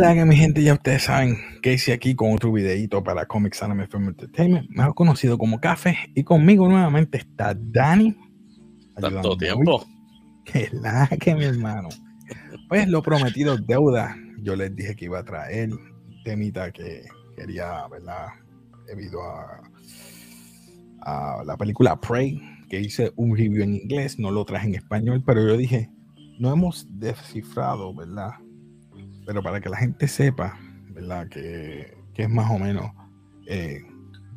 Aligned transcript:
la 0.00 0.14
que 0.14 0.24
mi 0.24 0.34
gente 0.34 0.62
ya 0.62 0.72
ustedes 0.72 1.02
saben 1.02 1.36
que 1.62 1.74
hice 1.74 1.92
aquí 1.92 2.14
con 2.14 2.32
otro 2.32 2.50
videito 2.50 3.04
para 3.04 3.26
Comics 3.26 3.62
Anime 3.62 3.86
Film 3.86 4.08
Entertainment, 4.08 4.70
mejor 4.70 4.94
conocido 4.94 5.36
como 5.36 5.60
Café, 5.60 5.96
y 6.14 6.24
conmigo 6.24 6.66
nuevamente 6.68 7.18
está 7.18 7.54
Dani. 7.54 8.16
Tanto 8.98 9.36
tiempo. 9.36 9.86
Que 10.44 10.70
la 10.72 11.06
que 11.06 11.34
mi 11.34 11.44
hermano. 11.44 11.90
Pues 12.68 12.88
lo 12.88 13.02
prometido 13.02 13.58
deuda. 13.58 14.16
Yo 14.42 14.56
les 14.56 14.74
dije 14.74 14.96
que 14.96 15.04
iba 15.04 15.18
a 15.18 15.24
traer 15.24 15.70
temita 16.24 16.72
que 16.72 17.02
quería, 17.36 17.86
¿verdad? 17.88 18.28
Debido 18.86 19.22
a, 19.22 19.60
a 21.02 21.44
la 21.44 21.56
película 21.58 22.00
Prey, 22.00 22.40
que 22.70 22.80
hice 22.80 23.12
un 23.16 23.36
review 23.36 23.62
en 23.62 23.74
inglés, 23.74 24.18
no 24.18 24.30
lo 24.30 24.46
traje 24.46 24.68
en 24.68 24.76
español, 24.76 25.22
pero 25.26 25.46
yo 25.46 25.58
dije, 25.58 25.90
no 26.38 26.50
hemos 26.52 26.86
descifrado, 26.88 27.94
¿verdad? 27.94 28.32
Pero 29.30 29.44
para 29.44 29.60
que 29.60 29.68
la 29.68 29.76
gente 29.76 30.08
sepa, 30.08 30.58
¿verdad? 30.88 31.28
Que, 31.28 31.94
es 32.16 32.28
más 32.28 32.50
o 32.50 32.58
menos 32.58 32.90
eh, 33.46 33.80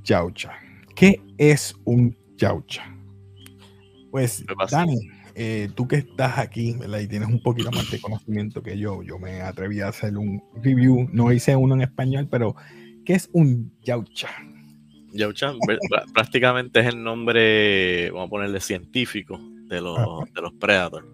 yaucha. 0.03 0.51
¿Qué 0.95 1.19
es 1.39 1.75
un 1.83 2.15
yaucha? 2.37 2.83
Pues, 4.11 4.45
Dani, 4.69 5.09
eh, 5.33 5.69
tú 5.73 5.87
que 5.87 5.95
estás 5.95 6.37
aquí, 6.37 6.73
¿verdad? 6.73 6.99
Y 6.99 7.07
tienes 7.07 7.27
un 7.27 7.41
poquito 7.41 7.71
más 7.71 7.89
de 7.89 7.99
conocimiento 7.99 8.61
que 8.61 8.77
yo, 8.77 9.01
yo 9.01 9.17
me 9.17 9.41
atreví 9.41 9.81
a 9.81 9.87
hacer 9.87 10.15
un 10.15 10.43
review, 10.61 11.09
no 11.11 11.31
hice 11.31 11.55
uno 11.55 11.73
en 11.73 11.81
español, 11.81 12.27
pero 12.29 12.55
¿qué 13.03 13.13
es 13.13 13.31
un 13.33 13.73
yaucha? 13.81 14.29
Yaucha 15.11 15.53
prácticamente 16.13 16.81
es 16.81 16.85
el 16.85 17.01
nombre, 17.01 18.11
vamos 18.11 18.27
a 18.27 18.29
ponerle 18.29 18.59
científico, 18.59 19.39
de 19.69 19.81
los, 19.81 19.97
de 20.31 20.41
los 20.41 20.53
Predators. 20.53 21.07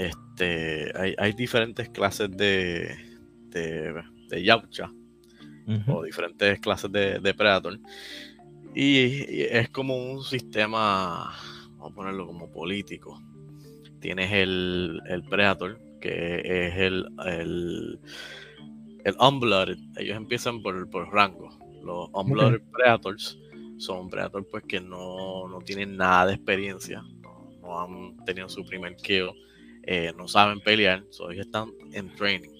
Este, 0.00 0.90
hay, 1.18 1.32
diferentes 1.34 1.90
clases 1.90 2.30
de, 2.34 2.96
de, 3.50 4.02
de 4.30 4.42
Yaucha 4.42 4.90
o 5.86 6.02
diferentes 6.02 6.58
clases 6.60 6.90
de, 6.90 7.18
de 7.18 7.34
Predator. 7.34 7.78
Y, 8.74 9.44
es 9.44 9.68
como 9.68 9.94
un 10.12 10.24
sistema, 10.24 11.34
vamos 11.72 11.92
a 11.92 11.94
ponerlo 11.94 12.26
como 12.26 12.50
político. 12.50 13.22
Tienes 14.00 14.32
el, 14.32 15.02
el 15.06 15.22
Predator, 15.24 15.78
que 16.00 16.68
es 16.68 16.76
el, 16.76 17.06
el, 17.26 18.00
el 19.04 19.16
Unblooded. 19.20 19.76
Ellos 19.96 20.16
empiezan 20.16 20.62
por, 20.62 20.88
por 20.88 21.12
rango. 21.12 21.50
Los 21.84 22.08
Unblooded 22.14 22.62
Predators 22.72 23.38
son 23.76 24.08
Predators 24.08 24.46
pues 24.50 24.64
que 24.64 24.80
no, 24.80 25.46
no 25.46 25.58
tienen 25.60 25.98
nada 25.98 26.26
de 26.26 26.34
experiencia, 26.34 27.02
no, 27.60 27.80
han 27.80 28.16
tenido 28.24 28.48
su 28.48 28.64
primer 28.64 28.96
kill 28.96 29.30
eh, 29.82 30.12
no 30.16 30.28
saben 30.28 30.60
pelear, 30.60 31.04
so 31.10 31.30
ellos 31.30 31.46
están 31.46 31.70
en 31.92 32.14
training. 32.14 32.50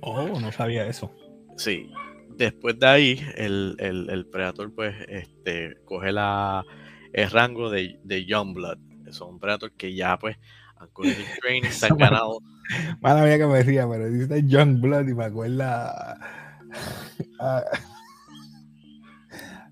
Oh, 0.00 0.40
no 0.40 0.52
sabía 0.52 0.86
eso. 0.86 1.10
Sí. 1.56 1.90
Después 2.36 2.78
de 2.78 2.86
ahí, 2.86 3.26
el, 3.36 3.76
el, 3.78 4.26
Predator, 4.26 4.72
pues, 4.72 4.94
este, 5.08 5.76
coge 5.84 6.12
la, 6.12 6.64
el 7.12 7.30
rango 7.30 7.68
de, 7.68 7.98
de 8.04 8.24
Youngblood. 8.24 8.78
Son 9.10 9.40
Predators 9.40 9.74
que 9.76 9.94
ya, 9.94 10.18
pues, 10.18 10.36
han 10.76 10.88
cogido 10.90 11.16
el 11.16 11.40
training, 11.40 11.70
se 11.70 11.86
han 11.86 11.96
ganado. 11.98 12.40
Mala 13.00 13.24
mía 13.24 13.38
que 13.38 13.46
me 13.46 13.58
decía, 13.58 13.88
pero 13.88 14.08
dice 14.08 14.42
Youngblood 14.46 15.08
y 15.08 15.14
me 15.14 15.24
acuerda. 15.24 16.18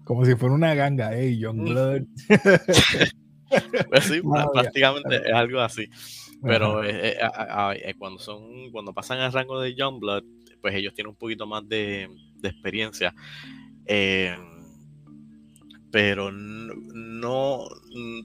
como 0.05 0.25
si 0.25 0.35
fuera 0.35 0.55
una 0.55 0.75
ganga, 0.75 1.11
hey, 1.13 1.39
Youngblood. 1.39 2.03
pues 3.91 4.05
sí, 4.05 4.21
prácticamente 4.53 5.17
es 5.29 5.33
algo 5.35 5.61
así. 5.61 5.89
Pero 6.43 6.85
eh, 6.85 7.13
eh, 7.13 7.81
eh, 7.85 7.95
cuando 7.99 8.19
son 8.19 8.71
cuando 8.71 8.93
pasan 8.93 9.19
al 9.21 9.33
rango 9.33 9.61
de 9.61 9.75
Youngblood, 9.75 10.25
pues 10.61 10.75
ellos 10.75 10.95
tienen 10.95 11.11
un 11.11 11.17
poquito 11.17 11.47
más 11.47 11.67
de, 11.69 12.09
experiencia. 12.43 13.15
pero 15.91 16.31
no, 16.33 17.65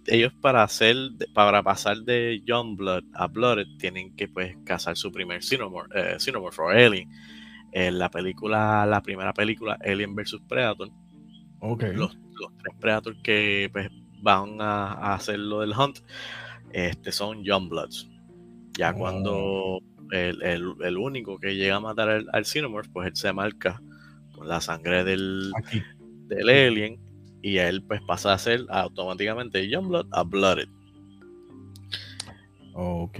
ellos 0.07 0.33
para 0.41 0.63
hacer 0.63 0.95
para 1.33 1.63
pasar 1.63 1.97
de 1.99 2.41
Youngblood 2.45 3.03
a 3.13 3.27
Blooded 3.27 3.67
tienen 3.79 4.15
que 4.15 4.27
pues 4.27 4.57
cazar 4.65 4.97
su 4.97 5.11
primer 5.11 5.41
Xenomorph, 5.41 5.91
Xenomorph 6.19 6.59
o 6.59 6.69
Alien. 6.69 7.09
En 7.73 7.99
la 7.99 8.11
película, 8.11 8.85
la 8.85 9.01
primera 9.01 9.33
película, 9.33 9.77
Alien 9.85 10.13
vs 10.13 10.41
Predator. 10.47 10.89
Okay. 11.61 11.93
Los, 11.93 12.17
tres 12.61 12.75
Predators 12.79 13.17
que 13.23 13.69
pues, 13.71 13.89
van 14.21 14.59
a, 14.59 14.91
a 14.91 15.13
hacer 15.13 15.39
lo 15.39 15.61
del 15.61 15.71
hunt 15.71 15.99
este, 16.73 17.11
son 17.11 17.43
Youngbloods. 17.43 18.09
Ya 18.77 18.93
cuando 18.93 19.35
oh. 19.35 19.81
el, 20.11 20.97
único 20.97 21.39
que 21.39 21.55
llega 21.55 21.75
a 21.75 21.79
matar 21.79 22.09
al, 22.09 22.27
al 22.31 22.45
Xenomorph, 22.45 22.89
pues 22.91 23.07
él 23.07 23.15
se 23.15 23.33
marca 23.33 23.81
con 24.33 24.47
la 24.47 24.61
sangre 24.61 25.03
del, 25.03 25.51
del 26.27 26.49
alien 26.49 26.99
y 27.41 27.57
él 27.57 27.83
pues 27.83 28.01
pasa 28.01 28.33
a 28.33 28.37
ser 28.37 28.65
automáticamente 28.69 29.67
Youngblood 29.67 30.07
a 30.11 30.23
Blooded. 30.23 30.69
Ok. 32.73 33.19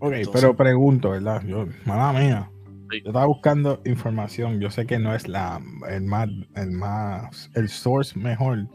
Ok, 0.00 0.14
pero 0.32 0.56
pregunto, 0.56 1.10
¿verdad? 1.10 1.42
Yo, 1.46 1.66
mala 1.84 2.18
mía. 2.18 2.50
Yo 2.90 3.10
estaba 3.10 3.26
buscando 3.26 3.80
información. 3.84 4.60
Yo 4.60 4.70
sé 4.70 4.86
que 4.86 4.98
no 4.98 5.14
es 5.14 5.28
la 5.28 5.60
el 5.88 6.02
más, 6.02 6.28
el 6.56 6.70
más, 6.72 7.50
el 7.54 7.68
source 7.68 8.18
mejor, 8.18 8.66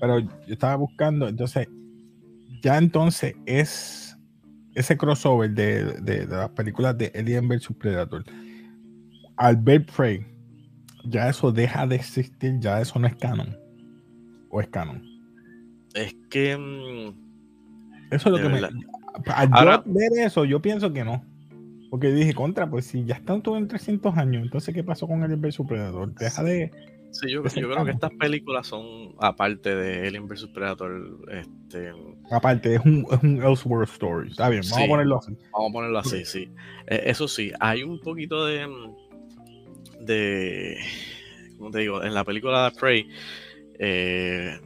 pero 0.00 0.20
yo 0.20 0.28
estaba 0.46 0.76
buscando, 0.76 1.28
entonces, 1.28 1.68
ya 2.62 2.78
entonces 2.78 3.34
es 3.46 4.16
ese 4.74 4.96
crossover 4.96 5.50
de, 5.50 6.26
las 6.28 6.50
películas 6.50 6.96
de 6.96 7.12
Alien 7.14 7.48
vs 7.48 7.68
Predator. 7.78 8.24
Al 9.36 9.56
ver 9.56 9.86
Prey, 9.86 10.26
ya 11.04 11.28
eso 11.28 11.52
deja 11.52 11.86
de 11.86 11.96
existir, 11.96 12.58
ya 12.60 12.80
eso 12.80 12.98
no 12.98 13.06
es 13.06 13.16
canon. 13.16 13.56
¿O 14.50 14.60
es 14.60 14.68
canon? 14.68 15.02
Es 15.94 16.14
que. 16.30 16.56
Mm, 16.56 17.14
eso 18.12 18.28
es 18.28 18.40
lo 18.40 18.48
que 18.48 18.48
me. 18.48 18.60
Al 19.34 19.82
ver 19.86 20.12
eso, 20.18 20.44
yo 20.44 20.62
pienso 20.62 20.92
que 20.92 21.04
no. 21.04 21.24
Porque 21.90 22.12
dije, 22.12 22.34
contra, 22.34 22.68
pues 22.68 22.86
si 22.86 23.04
ya 23.04 23.14
están 23.14 23.42
todos 23.42 23.58
en 23.58 23.66
300 23.66 24.16
años, 24.16 24.42
entonces, 24.42 24.74
¿qué 24.74 24.84
pasó 24.84 25.06
con 25.06 25.22
Alien 25.22 25.40
vs 25.40 25.58
Predator? 25.66 26.14
Deja 26.14 26.42
de 26.42 26.70
Sí, 27.10 27.30
yo, 27.30 27.42
creo 27.42 27.84
que 27.84 27.90
estas 27.90 28.12
películas 28.12 28.66
son, 28.66 29.14
aparte 29.18 29.74
de 29.74 30.06
Alien 30.06 30.28
vs 30.28 30.46
Predator, 30.52 31.18
este... 31.30 31.92
Aparte, 32.30 32.74
es 32.74 32.84
un, 32.84 33.06
es 33.10 33.22
un 33.22 33.42
Elseworld 33.42 33.88
Story. 33.88 34.30
Está 34.30 34.48
bien, 34.48 34.62
vamos 34.70 34.84
a 34.84 34.88
ponerlo 34.88 35.18
así. 35.18 35.32
Vamos 35.52 35.70
a 35.70 35.72
ponerlo 35.72 35.98
así, 35.98 36.24
sí. 36.24 36.50
E, 36.86 37.02
eso 37.06 37.26
sí, 37.26 37.50
hay 37.60 37.82
un 37.82 38.00
poquito 38.00 38.44
de... 38.44 38.68
de 40.00 40.76
¿Cómo 41.56 41.70
te 41.70 41.80
digo? 41.80 42.04
En 42.04 42.14
la 42.14 42.24
película 42.24 42.70
de 42.70 42.78
Prey, 42.78 43.08
eh, 43.78 44.60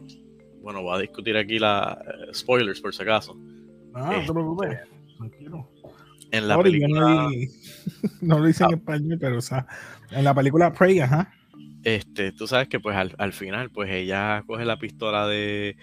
bueno, 0.61 0.83
voy 0.83 0.97
a 0.97 1.01
discutir 1.01 1.37
aquí 1.37 1.59
la 1.59 2.03
eh, 2.05 2.35
spoilers 2.35 2.81
por 2.81 2.95
si 2.95 3.03
acaso. 3.03 3.39
Ah, 3.95 4.01
no 4.01 4.11
te 4.11 4.21
este, 4.21 4.33
preocupes, 4.33 4.79
tranquilo. 5.17 5.71
En 6.33 6.49
la 6.49 6.61
película... 6.61 7.31
No, 8.21 8.39
lo 8.39 8.49
hice 8.49 8.65
en 8.65 8.71
ah. 8.73 8.77
español, 8.77 9.19
pero 9.21 9.39
o 9.39 9.43
sea, 9.43 9.67
en 10.11 10.25
la 10.25 10.35
película 10.35 10.73
Prey, 10.73 10.99
ajá 11.01 11.33
este, 11.85 12.33
tú 12.33 12.47
sabes 12.47 12.69
que 12.69 12.81
pues 12.81 12.97
al, 12.97 13.33
final, 13.33 13.71
pues 13.71 13.91
ella 13.91 14.43
coge 14.47 14.65
la 14.65 14.79
pistola 14.79 15.27
de, 15.27 15.77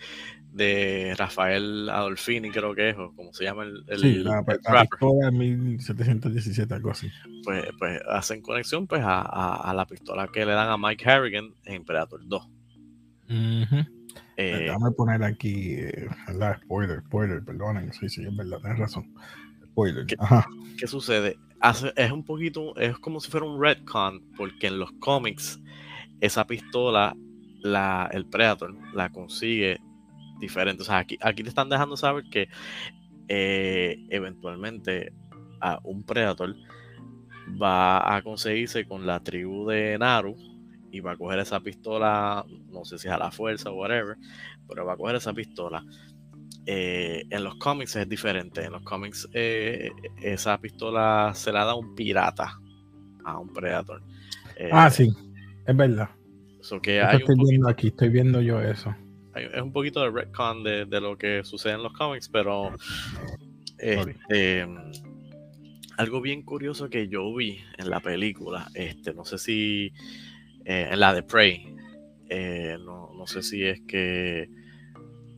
de 0.53 1.13
Rafael 1.17 1.89
Adolfini, 1.89 2.51
creo 2.51 2.73
que 2.73 2.89
es, 2.89 2.97
o 2.97 3.13
como 3.15 3.33
se 3.33 3.43
llama 3.43 3.63
el, 3.63 3.83
el, 3.87 3.99
sí, 3.99 4.15
la, 4.15 4.43
pistola 4.43 5.31
1717, 5.31 6.73
algo 6.73 6.91
así. 6.91 7.09
Pues, 7.43 7.65
pues 7.77 8.01
hacen 8.09 8.41
conexión 8.41 8.87
pues 8.87 9.01
a, 9.05 9.73
la 9.75 9.85
pistola 9.85 10.27
que 10.27 10.45
le 10.45 10.53
dan 10.53 10.69
a 10.69 10.77
Mike 10.77 11.09
Harrigan 11.09 11.53
en 11.65 11.83
Predator 11.83 12.21
2. 12.25 12.49
Eh, 14.37 14.57
Déjame 14.57 14.91
poner 14.91 15.21
aquí 15.23 15.73
eh, 15.73 16.07
la 16.33 16.57
spoiler, 16.57 17.01
spoiler, 17.01 17.43
perdonen, 17.43 17.91
sí, 17.91 18.07
sí, 18.07 18.23
es 18.23 18.35
verdad, 18.35 18.59
tienes 18.61 18.79
razón. 18.79 19.13
Spoiler. 19.65 20.05
¿Qué, 20.05 20.15
¿qué 20.77 20.87
sucede? 20.87 21.37
es 21.95 22.11
un 22.11 22.23
poquito, 22.23 22.75
es 22.77 22.97
como 22.99 23.19
si 23.19 23.29
fuera 23.29 23.45
un 23.45 23.61
retcon, 23.61 24.21
porque 24.37 24.67
en 24.67 24.79
los 24.79 24.91
cómics 24.93 25.59
esa 26.21 26.45
pistola, 26.45 27.15
la, 27.61 28.09
el 28.11 28.25
Predator, 28.25 28.75
la 28.93 29.09
consigue 29.09 29.79
diferente. 30.39 30.83
O 30.83 30.85
sea, 30.85 30.99
aquí, 30.99 31.17
aquí 31.21 31.43
te 31.43 31.49
están 31.49 31.69
dejando 31.69 31.97
saber 31.97 32.25
que 32.29 32.49
eh, 33.27 33.97
eventualmente 34.09 35.13
a 35.61 35.79
un 35.83 36.03
Predator 36.03 36.55
va 37.61 38.15
a 38.15 38.21
conseguirse 38.21 38.85
con 38.85 39.05
la 39.05 39.21
tribu 39.21 39.67
de 39.67 39.97
Naru 39.97 40.35
y 40.91 41.01
va 41.01 41.11
a 41.11 41.17
coger 41.17 41.39
esa 41.39 41.59
pistola, 41.59 42.45
no 42.67 42.85
sé 42.85 42.97
si 42.97 43.07
es 43.07 43.13
a 43.13 43.17
la 43.17 43.31
fuerza 43.31 43.69
o 43.69 43.75
whatever, 43.75 44.17
pero 44.67 44.85
va 44.85 44.93
a 44.93 44.97
coger 44.97 45.17
esa 45.17 45.33
pistola. 45.33 45.83
Eh, 46.65 47.25
en 47.29 47.43
los 47.43 47.55
cómics 47.55 47.95
es 47.95 48.07
diferente. 48.07 48.63
En 48.63 48.73
los 48.73 48.83
cómics 48.83 49.27
eh, 49.33 49.91
esa 50.21 50.59
pistola 50.59 51.31
se 51.33 51.51
la 51.51 51.65
da 51.65 51.75
un 51.75 51.95
pirata 51.95 52.59
a 53.23 53.39
un 53.39 53.51
Predator. 53.53 54.03
ah, 54.71 54.89
sí. 54.89 55.11
Es 55.69 55.77
verdad. 55.77 56.09
que 56.81 56.99
hay 56.99 57.17
estoy 57.17 57.35
viendo 57.47 57.69
aquí, 57.69 57.89
estoy 57.89 58.09
viendo 58.09 58.41
yo 58.41 58.59
eso. 58.59 58.95
es 59.35 59.61
un 59.61 59.71
poquito 59.71 60.01
de 60.01 60.09
retcon 60.09 60.63
de, 60.63 60.87
lo 60.99 61.15
que 61.15 61.43
sucede 61.43 61.73
en 61.73 61.83
los 61.83 61.93
cómics, 61.93 62.27
pero 62.27 62.71
este, 63.77 64.67
algo 65.95 66.21
bien 66.21 66.41
curioso 66.41 66.89
que 66.89 67.07
yo 67.07 67.35
vi 67.35 67.59
en 67.77 67.91
la 67.91 67.99
película, 67.99 68.67
este, 68.73 69.13
no 69.13 69.25
sé 69.25 69.37
si 69.37 69.93
eh, 70.65 70.89
en 70.91 70.99
la 70.99 71.13
de 71.13 71.21
Prey, 71.21 71.67
eh, 72.29 72.79
no, 72.83 73.11
no, 73.15 73.27
sé 73.27 73.43
si 73.43 73.63
es 73.63 73.79
que 73.81 74.49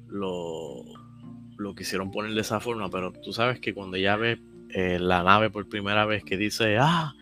lo, 0.07 0.85
lo 1.57 1.75
quisieron 1.75 2.09
poner 2.09 2.33
de 2.33 2.39
esa 2.39 2.61
forma, 2.61 2.89
pero 2.89 3.11
tú 3.11 3.33
sabes 3.33 3.59
que 3.59 3.73
cuando 3.73 3.97
ya 3.97 4.15
ves 4.15 4.39
eh, 4.69 4.97
la 4.97 5.23
nave 5.23 5.49
por 5.49 5.67
primera 5.67 6.05
vez 6.05 6.23
que 6.23 6.37
dice, 6.37 6.77
ah, 6.79 7.13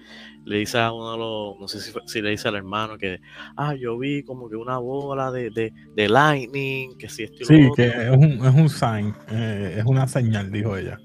le 0.46 0.58
dice 0.58 0.80
a 0.80 0.92
uno 0.92 1.12
de 1.12 1.18
los, 1.18 1.60
no 1.60 1.68
sé 1.68 1.80
si, 1.80 1.92
si, 2.06 2.22
le 2.22 2.32
dice 2.32 2.48
al 2.48 2.56
hermano 2.56 2.98
que, 2.98 3.20
ah, 3.56 3.76
yo 3.76 3.98
vi 3.98 4.24
como 4.24 4.50
que 4.50 4.56
una 4.56 4.78
bola 4.78 5.32
de, 5.32 5.50
de, 5.50 5.74
de 5.96 6.10
lightning, 6.10 6.98
que 6.98 7.10
si 7.10 7.24
esto 7.24 7.46
Sí, 7.46 7.70
que 7.76 7.88
es 7.88 8.10
un, 8.10 8.46
es 8.46 8.56
un 8.56 8.70
sign, 8.70 9.14
eh, 9.32 9.76
es 9.80 9.86
una 9.86 10.08
señal, 10.08 10.52
dijo 10.52 10.76
ella. 10.78 10.98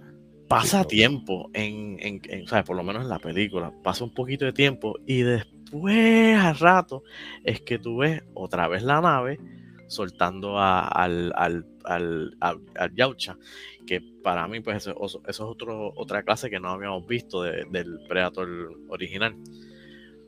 Pasa 0.48 0.84
tiempo, 0.84 1.50
en, 1.52 1.96
en, 2.00 2.20
en, 2.28 2.44
o 2.44 2.48
sea, 2.48 2.64
por 2.64 2.76
lo 2.76 2.82
menos 2.82 3.02
en 3.02 3.08
la 3.08 3.18
película, 3.18 3.72
pasa 3.82 4.04
un 4.04 4.14
poquito 4.14 4.44
de 4.44 4.52
tiempo 4.52 4.94
y 5.06 5.22
después 5.22 6.38
al 6.38 6.56
rato 6.58 7.02
es 7.44 7.60
que 7.62 7.78
tú 7.78 7.98
ves 7.98 8.22
otra 8.34 8.68
vez 8.68 8.82
la 8.82 9.00
nave 9.00 9.38
soltando 9.86 10.58
a, 10.58 10.86
al, 10.86 11.32
al, 11.36 11.66
al, 11.84 12.36
al, 12.40 12.94
Yaucha, 12.94 13.36
que 13.86 14.00
para 14.22 14.48
mí 14.48 14.60
pues 14.60 14.86
eso, 14.86 14.94
eso 14.98 15.22
es 15.26 15.40
otro, 15.40 15.92
otra 15.96 16.22
clase 16.22 16.50
que 16.50 16.60
no 16.60 16.68
habíamos 16.68 17.06
visto 17.06 17.42
de, 17.42 17.64
del 17.70 17.98
Predator 18.08 18.48
original. 18.88 19.36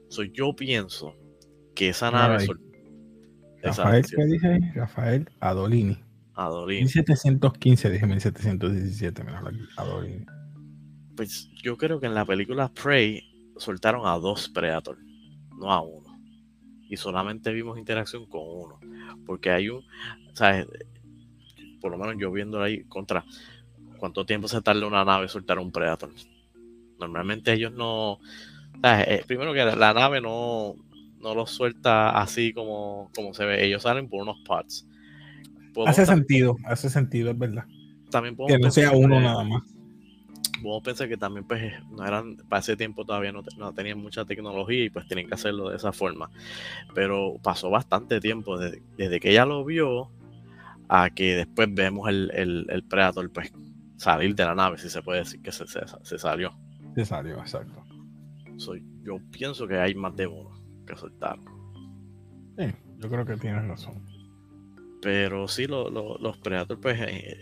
So, 0.09 0.23
yo 0.23 0.55
pienso 0.55 1.15
que 1.75 1.89
esa 1.91 2.11
nave... 2.11 2.41
Sol... 2.41 2.61
Rafael, 3.63 4.05
esa, 4.05 4.17
¿qué 4.17 4.25
dice? 4.27 4.59
Rafael 4.75 5.29
Adolini. 5.41 5.99
Adolini. 6.35 6.83
1715, 6.83 7.91
dije 7.91 8.07
1717, 8.07 9.23
Adolini. 9.77 10.27
Pues 11.17 11.51
yo 11.63 11.77
creo 11.77 11.99
que 11.99 12.07
en 12.07 12.15
la 12.15 12.25
película 12.25 12.71
Prey 12.73 13.23
soltaron 13.57 14.07
a 14.07 14.19
dos 14.19 14.49
Predator, 14.51 14.99
no 15.59 15.73
a 15.73 15.81
uno. 15.81 16.07
Y 16.89 16.97
solamente 16.99 17.53
vimos 17.53 17.79
interacción 17.79 18.27
con 18.27 18.43
uno. 18.45 18.79
Porque 19.25 19.51
hay 19.51 19.71
un, 19.71 19.83
¿sabes? 20.35 20.67
Por 21.81 21.91
lo 21.91 21.99
menos 21.99 22.17
yo 22.19 22.31
viendo 22.31 22.63
ahí 22.63 22.85
contra 22.85 23.25
cuánto 23.97 24.25
tiempo 24.25 24.49
se 24.49 24.63
tarda 24.63 24.87
una 24.87 25.05
nave 25.05 25.29
soltar 25.29 25.59
un 25.59 25.73
Predator. 25.73 26.11
Normalmente 26.99 27.53
ellos 27.53 27.73
no, 27.73 28.21
¿sabes? 28.81 29.07
Eh, 29.09 29.25
primero 29.27 29.53
que 29.53 29.65
la, 29.65 29.95
nave 29.95 30.21
no, 30.21 30.75
no 31.21 31.35
lo 31.35 31.47
suelta 31.47 32.11
así 32.11 32.53
como, 32.53 33.11
como 33.15 33.35
se 33.35 33.45
ve. 33.45 33.65
Ellos 33.65 33.83
salen 33.83 34.09
por 34.09 34.23
unos 34.23 34.39
parts. 34.47 34.87
Hace 35.85 36.07
sentido, 36.07 36.57
hace 36.65 36.89
sentido, 36.89 37.31
es 37.31 37.39
verdad. 37.39 37.65
También 38.11 38.37
que 38.47 38.59
no 38.59 38.71
sea 38.71 38.93
uno 38.93 39.21
nada 39.21 39.45
más. 39.45 39.63
Podemos 40.63 40.83
pensar 40.83 41.09
que 41.09 41.19
también, 41.19 41.47
pues, 41.47 41.75
no 41.91 42.07
eran, 42.07 42.37
para 42.49 42.61
ese 42.61 42.77
tiempo 42.77 43.05
todavía 43.05 43.31
no, 43.31 43.43
no, 43.59 43.75
tenían 43.75 43.99
mucha 43.99 44.25
tecnología 44.25 44.85
y 44.85 44.91
pues 44.91 45.07
tienen 45.07 45.29
que 45.29 45.35
hacerlo 45.35 45.69
de 45.69 45.77
esa 45.77 45.93
forma. 45.93 46.31
Pero 46.95 47.35
pasó 47.43 47.69
bastante 47.69 48.21
tiempo 48.21 48.57
desde, 48.57 48.83
desde 48.97 49.21
que 49.21 49.33
ella 49.33 49.45
lo 49.45 49.67
vio 49.67 50.11
a 50.89 51.11
que 51.11 51.37
después 51.37 51.73
vemos 51.73 52.09
el, 52.09 52.31
el, 52.35 52.67
el, 52.69 52.85
Predator, 52.85 53.31
pues, 53.33 53.53
salir 53.97 54.35
de 54.35 54.45
la 54.45 54.55
nave, 54.55 54.79
si 54.79 54.89
se 54.89 55.03
puede 55.03 55.21
decir 55.21 55.41
que 55.43 55.53
se, 55.53 55.67
se, 55.67 55.81
se 56.03 56.19
salió. 56.19 56.57
Se 56.95 57.05
salió, 57.05 57.39
exacto. 57.39 57.85
So, 58.57 58.75
yo 59.03 59.19
pienso 59.31 59.67
que 59.67 59.79
hay 59.79 59.95
más 59.95 60.17
de 60.17 60.27
uno 60.27 60.51
que 60.87 60.97
soltar. 60.97 61.39
Sí, 62.59 62.73
yo 62.99 63.09
creo 63.09 63.25
que 63.27 63.37
tienes 63.37 63.67
razón. 63.67 64.03
Pero 65.03 65.47
sí, 65.47 65.67
lo, 65.67 65.91
lo, 65.91 66.19
los 66.19 66.39
Predators, 66.39 66.81
pues 66.81 66.99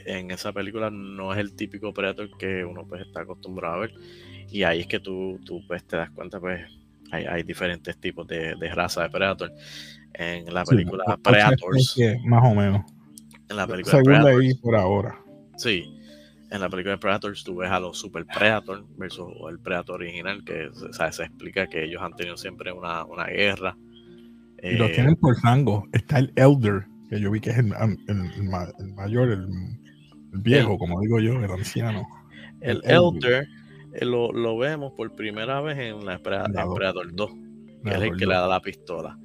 en, 0.06 0.30
esa 0.30 0.52
película 0.52 0.90
no 0.90 1.32
es 1.32 1.38
el 1.38 1.54
típico 1.54 1.94
Predator 1.94 2.36
que 2.36 2.64
uno 2.64 2.86
pues 2.86 3.02
está 3.02 3.22
acostumbrado 3.22 3.76
a 3.76 3.78
ver. 3.80 3.94
Y 4.50 4.64
ahí 4.64 4.80
es 4.80 4.86
que 4.86 5.00
tú, 5.00 5.40
tú 5.44 5.62
pues, 5.66 5.84
te 5.84 5.96
das 5.96 6.10
cuenta, 6.10 6.40
pues 6.40 6.68
hay, 7.10 7.24
hay 7.24 7.42
diferentes 7.42 7.96
tipos 7.98 8.26
de, 8.26 8.56
de, 8.56 8.74
raza 8.74 9.04
de 9.04 9.10
Predator. 9.10 9.52
En 10.12 10.52
la 10.52 10.64
película 10.64 11.04
sí, 11.06 11.22
Predators. 11.22 11.96
Más 12.24 12.42
o 12.44 12.54
menos. 12.54 12.93
En 13.48 13.56
la 13.56 13.66
película 13.66 13.90
Según 13.92 14.04
Predators, 14.04 14.58
por 14.58 14.76
ahora. 14.76 15.20
Sí. 15.56 15.94
En 16.50 16.60
la 16.60 16.68
película 16.68 16.94
de 16.94 16.98
Predators 16.98 17.42
tú 17.42 17.56
ves 17.56 17.70
a 17.70 17.80
los 17.80 17.98
Super 17.98 18.24
Predator 18.26 18.84
versus 18.96 19.28
el 19.50 19.58
Predator 19.58 19.96
original, 19.96 20.44
que 20.44 20.68
o 20.68 20.92
sea, 20.92 21.10
se 21.12 21.24
explica 21.24 21.66
que 21.66 21.84
ellos 21.84 22.00
han 22.02 22.14
tenido 22.14 22.36
siempre 22.36 22.72
una, 22.72 23.04
una 23.04 23.26
guerra. 23.26 23.76
Y 24.62 24.68
eh, 24.68 24.78
los 24.78 24.92
tienen 24.92 25.16
por 25.16 25.36
rango. 25.42 25.86
Está 25.92 26.18
el 26.18 26.32
Elder, 26.36 26.86
que 27.10 27.20
yo 27.20 27.30
vi 27.30 27.40
que 27.40 27.50
es 27.50 27.58
el, 27.58 27.72
el, 28.08 28.94
mayor, 28.94 29.30
el, 29.30 29.48
viejo, 30.32 30.78
como 30.78 31.00
digo 31.00 31.20
yo, 31.20 31.32
el 31.42 31.50
anciano. 31.50 32.06
El, 32.60 32.80
Elder 32.84 33.46
eh, 33.92 34.04
lo, 34.04 34.32
lo, 34.32 34.56
vemos 34.56 34.92
por 34.92 35.14
primera 35.14 35.60
vez 35.60 35.78
en 35.78 36.06
la 36.06 36.18
Predator 36.18 37.14
2, 37.14 37.30
que 37.84 37.90
es 37.90 37.96
el 37.96 38.16
que 38.16 38.26
le 38.26 38.34
da 38.34 38.46
la 38.46 38.60
pistola. 38.60 39.18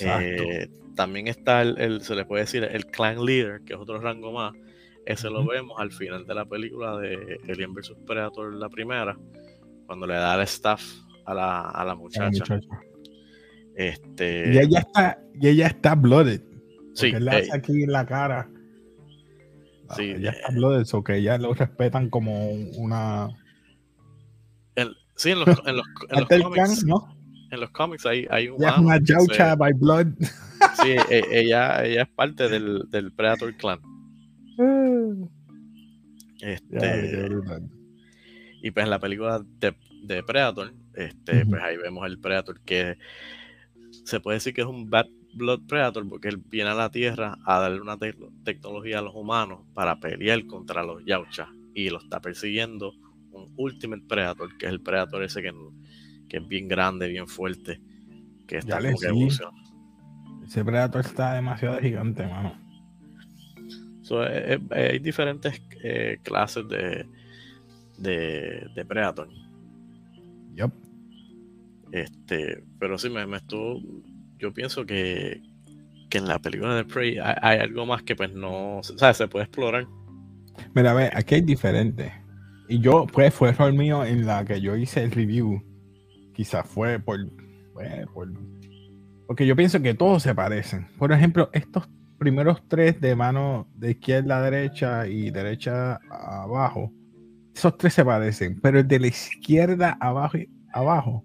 Eh, 0.00 0.68
también 0.98 1.28
está 1.28 1.62
el, 1.62 2.02
se 2.02 2.16
le 2.16 2.24
puede 2.24 2.42
decir, 2.42 2.64
el 2.64 2.84
Clan 2.86 3.24
Leader, 3.24 3.60
que 3.64 3.74
es 3.74 3.78
otro 3.78 4.00
rango 4.00 4.32
más. 4.32 4.52
Ese 5.06 5.30
lo 5.30 5.46
vemos 5.46 5.78
al 5.78 5.92
final 5.92 6.26
de 6.26 6.34
la 6.34 6.44
película 6.44 6.98
de 6.98 7.38
Alien 7.48 7.72
vs 7.72 7.94
Predator, 8.04 8.52
la 8.52 8.68
primera, 8.68 9.16
cuando 9.86 10.08
le 10.08 10.14
da 10.14 10.34
el 10.34 10.40
staff 10.40 10.82
a 11.24 11.34
la, 11.34 11.60
a 11.60 11.84
la 11.84 11.94
muchacha. 11.94 12.24
La 12.48 12.56
muchacha. 12.56 12.80
Este... 13.76 14.54
Y 14.54 14.58
ella 14.58 14.80
está, 14.80 15.22
y 15.40 15.46
ella 15.46 15.68
está 15.68 15.94
blooded. 15.94 16.42
Sí, 16.94 17.06
él 17.06 17.26
le 17.26 17.30
hace 17.30 17.54
aquí 17.56 17.84
en 17.84 17.92
la 17.92 18.04
cara. 18.04 18.50
Sí, 19.94 20.16
ya 20.18 20.32
eh, 20.32 20.40
habló 20.48 20.72
de 20.72 20.82
eso, 20.82 21.04
que 21.04 21.22
ya 21.22 21.38
lo 21.38 21.54
respetan 21.54 22.10
como 22.10 22.50
una. 22.76 23.28
El, 24.74 24.96
sí, 25.14 25.30
en 25.30 25.38
los, 25.38 25.48
en 25.64 25.76
los, 25.76 25.86
en 26.10 26.18
los 26.40 26.42
cómics. 26.42 26.84
¿no? 26.84 27.16
En 27.52 27.60
los 27.60 27.70
cómics 27.70 28.04
hay, 28.04 28.26
hay 28.30 28.48
un. 28.48 28.58
Ya 28.58 28.70
es 28.70 28.78
una 28.78 28.98
Yaucha 29.00 29.54
by 29.54 29.72
Blood. 29.74 30.08
Sí, 30.74 30.90
e, 31.10 31.24
ella, 31.30 31.84
ella 31.84 32.02
es 32.02 32.08
parte 32.08 32.48
del, 32.48 32.88
del 32.90 33.12
Predator 33.12 33.54
Clan. 33.56 33.80
Este. 36.40 37.28
y 38.62 38.70
pues 38.70 38.84
en 38.84 38.90
la 38.90 38.98
película 38.98 39.44
de, 39.60 39.74
de 40.02 40.22
Predator, 40.22 40.72
este, 40.94 41.32
uh 41.32 41.40
-huh. 41.40 41.50
pues 41.50 41.62
ahí 41.62 41.76
vemos 41.76 42.06
el 42.06 42.18
Predator 42.18 42.60
que 42.60 42.96
se 44.04 44.20
puede 44.20 44.36
decir 44.36 44.54
que 44.54 44.60
es 44.62 44.66
un 44.66 44.88
Bad 44.88 45.06
Blood 45.34 45.66
Predator 45.66 46.08
porque 46.08 46.28
él 46.28 46.38
viene 46.38 46.70
a 46.70 46.74
la 46.74 46.90
Tierra 46.90 47.38
a 47.44 47.60
darle 47.60 47.80
una 47.80 47.98
te 47.98 48.14
tecnología 48.44 48.98
a 48.98 49.02
los 49.02 49.14
humanos 49.14 49.60
para 49.74 50.00
pelear 50.00 50.46
contra 50.46 50.82
los 50.82 51.04
Yaucha 51.04 51.48
y 51.74 51.90
lo 51.90 51.98
está 51.98 52.20
persiguiendo 52.20 52.92
un 53.30 53.52
Ultimate 53.56 54.02
Predator, 54.08 54.56
que 54.56 54.66
es 54.66 54.72
el 54.72 54.80
Predator 54.80 55.22
ese 55.22 55.42
que, 55.42 55.52
que 56.28 56.38
es 56.38 56.48
bien 56.48 56.66
grande, 56.66 57.08
bien 57.08 57.28
fuerte, 57.28 57.80
que 58.46 58.58
está 58.58 58.80
ya 58.80 58.86
como 58.86 58.98
que 58.98 59.06
evoluciona. 59.06 59.67
Ese 60.48 60.64
Predator 60.64 61.04
está 61.04 61.34
demasiado 61.34 61.78
gigante, 61.78 62.26
mano. 62.26 62.58
So, 64.00 64.24
eh, 64.24 64.58
eh, 64.70 64.88
hay 64.92 64.98
diferentes 64.98 65.60
eh, 65.84 66.18
clases 66.22 66.66
de, 66.68 67.06
de, 67.98 68.66
de 68.74 68.84
Predator. 68.86 69.28
Yep. 70.54 70.72
Este, 71.92 72.64
pero 72.78 72.96
sí 72.96 73.10
me, 73.10 73.26
me 73.26 73.36
estuvo 73.36 73.78
yo 74.38 74.54
pienso 74.54 74.86
que, 74.86 75.42
que, 76.08 76.18
en 76.18 76.26
la 76.26 76.38
película 76.38 76.74
de 76.76 76.84
Prey 76.84 77.18
hay, 77.18 77.34
hay, 77.42 77.58
algo 77.58 77.84
más 77.84 78.02
que 78.02 78.16
pues 78.16 78.32
no, 78.32 78.78
o 78.78 78.82
sea, 78.82 79.12
se 79.12 79.28
puede 79.28 79.44
explorar. 79.44 79.86
Mira, 80.74 80.92
a 80.92 80.94
ver, 80.94 81.14
aquí 81.14 81.34
hay 81.34 81.40
diferente. 81.42 82.12
Y 82.68 82.80
yo, 82.80 83.06
pues, 83.06 83.34
fue 83.34 83.50
error 83.50 83.72
mío 83.72 84.04
en 84.04 84.24
la 84.24 84.44
que 84.44 84.60
yo 84.60 84.76
hice 84.76 85.02
el 85.02 85.10
review. 85.10 85.62
Quizás 86.34 86.66
fue 86.66 86.98
por, 87.00 87.18
fue 87.74 88.06
por... 88.14 88.28
Porque 89.28 89.46
yo 89.46 89.54
pienso 89.54 89.82
que 89.82 89.92
todos 89.92 90.22
se 90.22 90.34
parecen. 90.34 90.88
Por 90.96 91.12
ejemplo, 91.12 91.50
estos 91.52 91.86
primeros 92.18 92.66
tres 92.66 92.98
de 92.98 93.14
mano 93.14 93.68
de 93.74 93.90
izquierda 93.90 94.38
a 94.38 94.42
derecha 94.42 95.06
y 95.06 95.30
derecha 95.30 96.00
a 96.10 96.44
abajo, 96.44 96.90
esos 97.54 97.76
tres 97.76 97.92
se 97.92 98.06
parecen. 98.06 98.58
Pero 98.62 98.80
el 98.80 98.88
de 98.88 98.98
la 98.98 99.08
izquierda 99.08 99.98
abajo, 100.00 100.38
abajo 100.72 101.24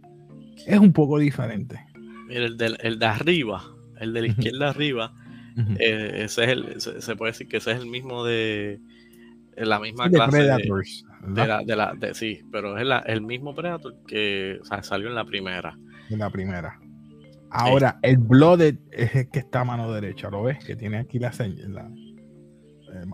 es 0.67 0.77
un 0.77 0.91
poco 0.91 1.17
diferente. 1.17 1.79
Mira, 2.27 2.45
el 2.45 2.57
de, 2.57 2.75
el 2.81 2.99
de 2.99 3.05
arriba, 3.05 3.63
el 4.01 4.11
de 4.11 4.21
la 4.21 4.27
izquierda 4.27 4.69
arriba, 4.71 5.13
eh, 5.79 6.23
ese 6.25 6.43
es 6.43 6.49
el, 6.49 6.81
se, 6.81 7.01
se, 7.01 7.15
puede 7.15 7.31
decir 7.31 7.47
que 7.47 7.57
ese 7.57 7.71
es 7.71 7.77
el 7.77 7.85
mismo 7.85 8.25
de 8.25 8.81
la 9.55 9.79
misma 9.79 10.09
de 10.09 10.17
clase 10.17 10.31
Predators, 10.31 11.05
de, 11.21 11.41
de, 11.41 11.47
la, 11.47 11.63
de, 11.63 11.75
la, 11.77 12.13
sí, 12.13 12.41
pero 12.51 12.77
es 12.77 12.85
la, 12.85 12.99
el 12.99 13.21
mismo 13.21 13.55
Predator 13.55 13.95
que 14.05 14.59
o 14.61 14.65
sea, 14.65 14.83
salió 14.83 15.07
en 15.07 15.15
la 15.15 15.23
primera. 15.23 15.77
En 16.09 16.19
la 16.19 16.29
primera. 16.29 16.77
Ahora, 17.53 17.99
el 18.01 18.17
Blooded 18.17 18.77
es 18.91 19.15
el 19.15 19.29
que 19.29 19.39
está 19.39 19.61
a 19.61 19.65
mano 19.65 19.91
derecha, 19.91 20.29
¿lo 20.29 20.43
ves? 20.43 20.63
Que 20.63 20.75
tiene 20.75 20.97
aquí 20.97 21.19
la 21.19 21.31
señal. 21.31 21.93
Eh, 22.93 23.05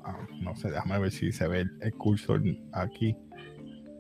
no 0.41 0.55
sé, 0.55 0.71
déjame 0.71 0.99
ver 0.99 1.11
si 1.11 1.31
se 1.31 1.47
ve 1.47 1.61
el, 1.61 1.71
el 1.81 1.93
cursor 1.93 2.41
aquí. 2.73 3.15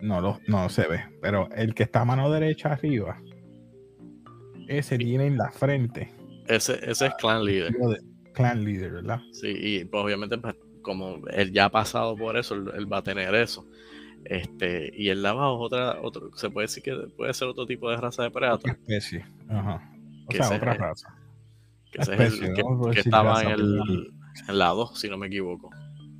No, 0.01 0.21
lo, 0.21 0.39
no 0.47 0.69
se 0.69 0.87
ve, 0.87 1.01
pero 1.21 1.49
el 1.51 1.73
que 1.73 1.83
está 1.83 2.01
a 2.01 2.05
mano 2.05 2.31
derecha 2.31 2.71
arriba 2.71 3.21
ese 4.69 4.97
tiene 4.97 5.25
en 5.25 5.37
la 5.37 5.51
frente. 5.51 6.13
Ese, 6.47 6.79
ese 6.89 7.07
es 7.07 7.13
Clan 7.15 7.43
Leader. 7.43 7.75
Clan 8.33 8.63
Leader, 8.63 8.91
¿verdad? 8.91 9.19
Sí, 9.33 9.53
y 9.59 9.85
pues, 9.85 10.03
obviamente, 10.03 10.37
pues, 10.37 10.55
como 10.81 11.19
él 11.27 11.51
ya 11.51 11.65
ha 11.65 11.69
pasado 11.69 12.15
por 12.15 12.37
eso, 12.37 12.55
él, 12.55 12.71
él, 12.75 12.91
va 12.91 12.99
a 12.99 13.03
tener 13.03 13.33
eso. 13.35 13.67
Este, 14.25 14.91
y 14.95 15.09
el 15.09 15.25
es 15.25 15.31
otra, 15.35 15.99
otro, 16.01 16.29
se 16.35 16.49
puede 16.49 16.65
decir 16.67 16.83
que 16.83 16.95
puede 17.17 17.33
ser 17.33 17.47
otro 17.47 17.65
tipo 17.65 17.89
de 17.89 17.97
raza 17.97 18.23
de 18.23 18.31
Predator. 18.31 18.71
especie. 18.71 19.25
Ajá. 19.49 19.91
O 20.29 20.31
Que 20.31 20.37
sea, 20.43 20.55
otra 20.57 20.73
es- 20.73 20.77
raza. 20.77 21.15
Que, 21.91 22.01
ese 22.01 22.13
es 22.13 22.19
el 22.41 22.53
que, 22.53 22.63
decir 22.87 22.99
estaba 23.05 23.41
en, 23.41 23.49
el, 23.49 24.13
en 24.47 24.57
la 24.59 24.67
2, 24.69 24.99
si 24.99 25.09
no 25.09 25.17
me 25.17 25.25
equivoco. 25.27 25.71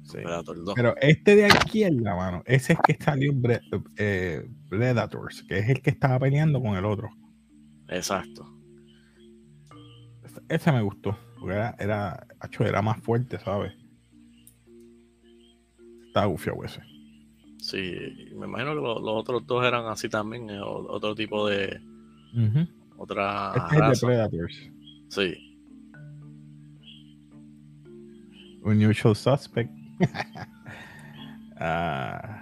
Sí. 0.03 0.13
Predator 0.17 0.63
2. 0.65 0.73
Pero 0.75 0.95
este 0.99 1.35
de 1.35 1.45
aquí 1.45 1.83
en 1.83 2.03
la 2.03 2.15
mano, 2.15 2.41
ese 2.47 2.73
es 2.73 2.79
que 2.83 2.95
salió 2.99 3.31
Bre- 3.33 3.61
eh, 3.97 4.49
Predators, 4.67 5.43
que 5.43 5.59
es 5.59 5.69
el 5.69 5.81
que 5.83 5.91
estaba 5.91 6.17
peleando 6.19 6.59
con 6.59 6.75
el 6.75 6.85
otro. 6.85 7.09
Exacto. 7.87 8.47
Ese- 10.49 10.71
me 10.71 10.81
gustó, 10.81 11.15
porque 11.39 11.53
era, 11.55 11.75
era, 11.79 12.27
era 12.59 12.81
más 12.81 12.99
fuerte, 13.01 13.37
¿sabes? 13.39 13.73
Estaba 16.07 16.25
gufiado 16.25 16.63
ese. 16.63 16.81
Sí, 17.59 18.31
me 18.35 18.47
imagino 18.47 18.71
que 18.71 18.81
lo- 18.81 18.99
los 18.99 19.15
otros 19.21 19.45
dos 19.45 19.63
eran 19.65 19.85
así 19.85 20.09
también, 20.09 20.49
eh, 20.49 20.59
otro 20.61 21.13
tipo 21.13 21.47
de 21.47 21.79
Ujú. 22.33 22.67
Otra 22.99 23.53
Este 23.55 23.65
es 23.67 23.71
el 23.71 23.79
de 23.79 23.87
raza. 23.87 24.05
Predators. 24.07 24.71
Sí, 25.09 25.49
Unusual 28.63 29.15
Suspect. 29.15 29.71
Ah, 31.61 32.41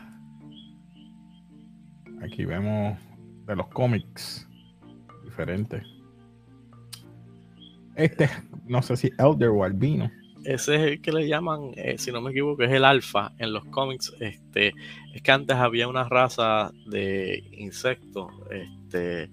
aquí 2.22 2.46
vemos 2.46 3.00
de 3.48 3.56
los 3.56 3.68
cómics 3.70 4.48
diferentes. 5.24 5.82
Este, 7.96 8.30
no 8.68 8.80
sé 8.84 8.96
si 8.96 9.10
Elder 9.18 9.50
o 9.50 9.64
Albino. 9.64 10.12
ese 10.46 10.76
es 10.76 10.82
el 10.82 11.02
que 11.02 11.12
le 11.12 11.28
llaman, 11.28 11.72
eh, 11.78 11.96
si 11.98 12.12
no 12.12 12.22
me 12.22 12.30
equivoco, 12.30 12.62
es 12.62 12.72
el 12.72 12.86
alfa 12.86 13.32
en 13.40 13.54
los 13.54 13.66
cómics. 13.66 14.14
Este, 14.20 14.76
es 15.16 15.22
que 15.24 15.32
antes 15.32 15.58
había 15.58 15.88
una 15.88 16.04
raza 16.04 16.72
de 16.86 17.44
insectos, 17.54 18.32
este, 18.52 19.32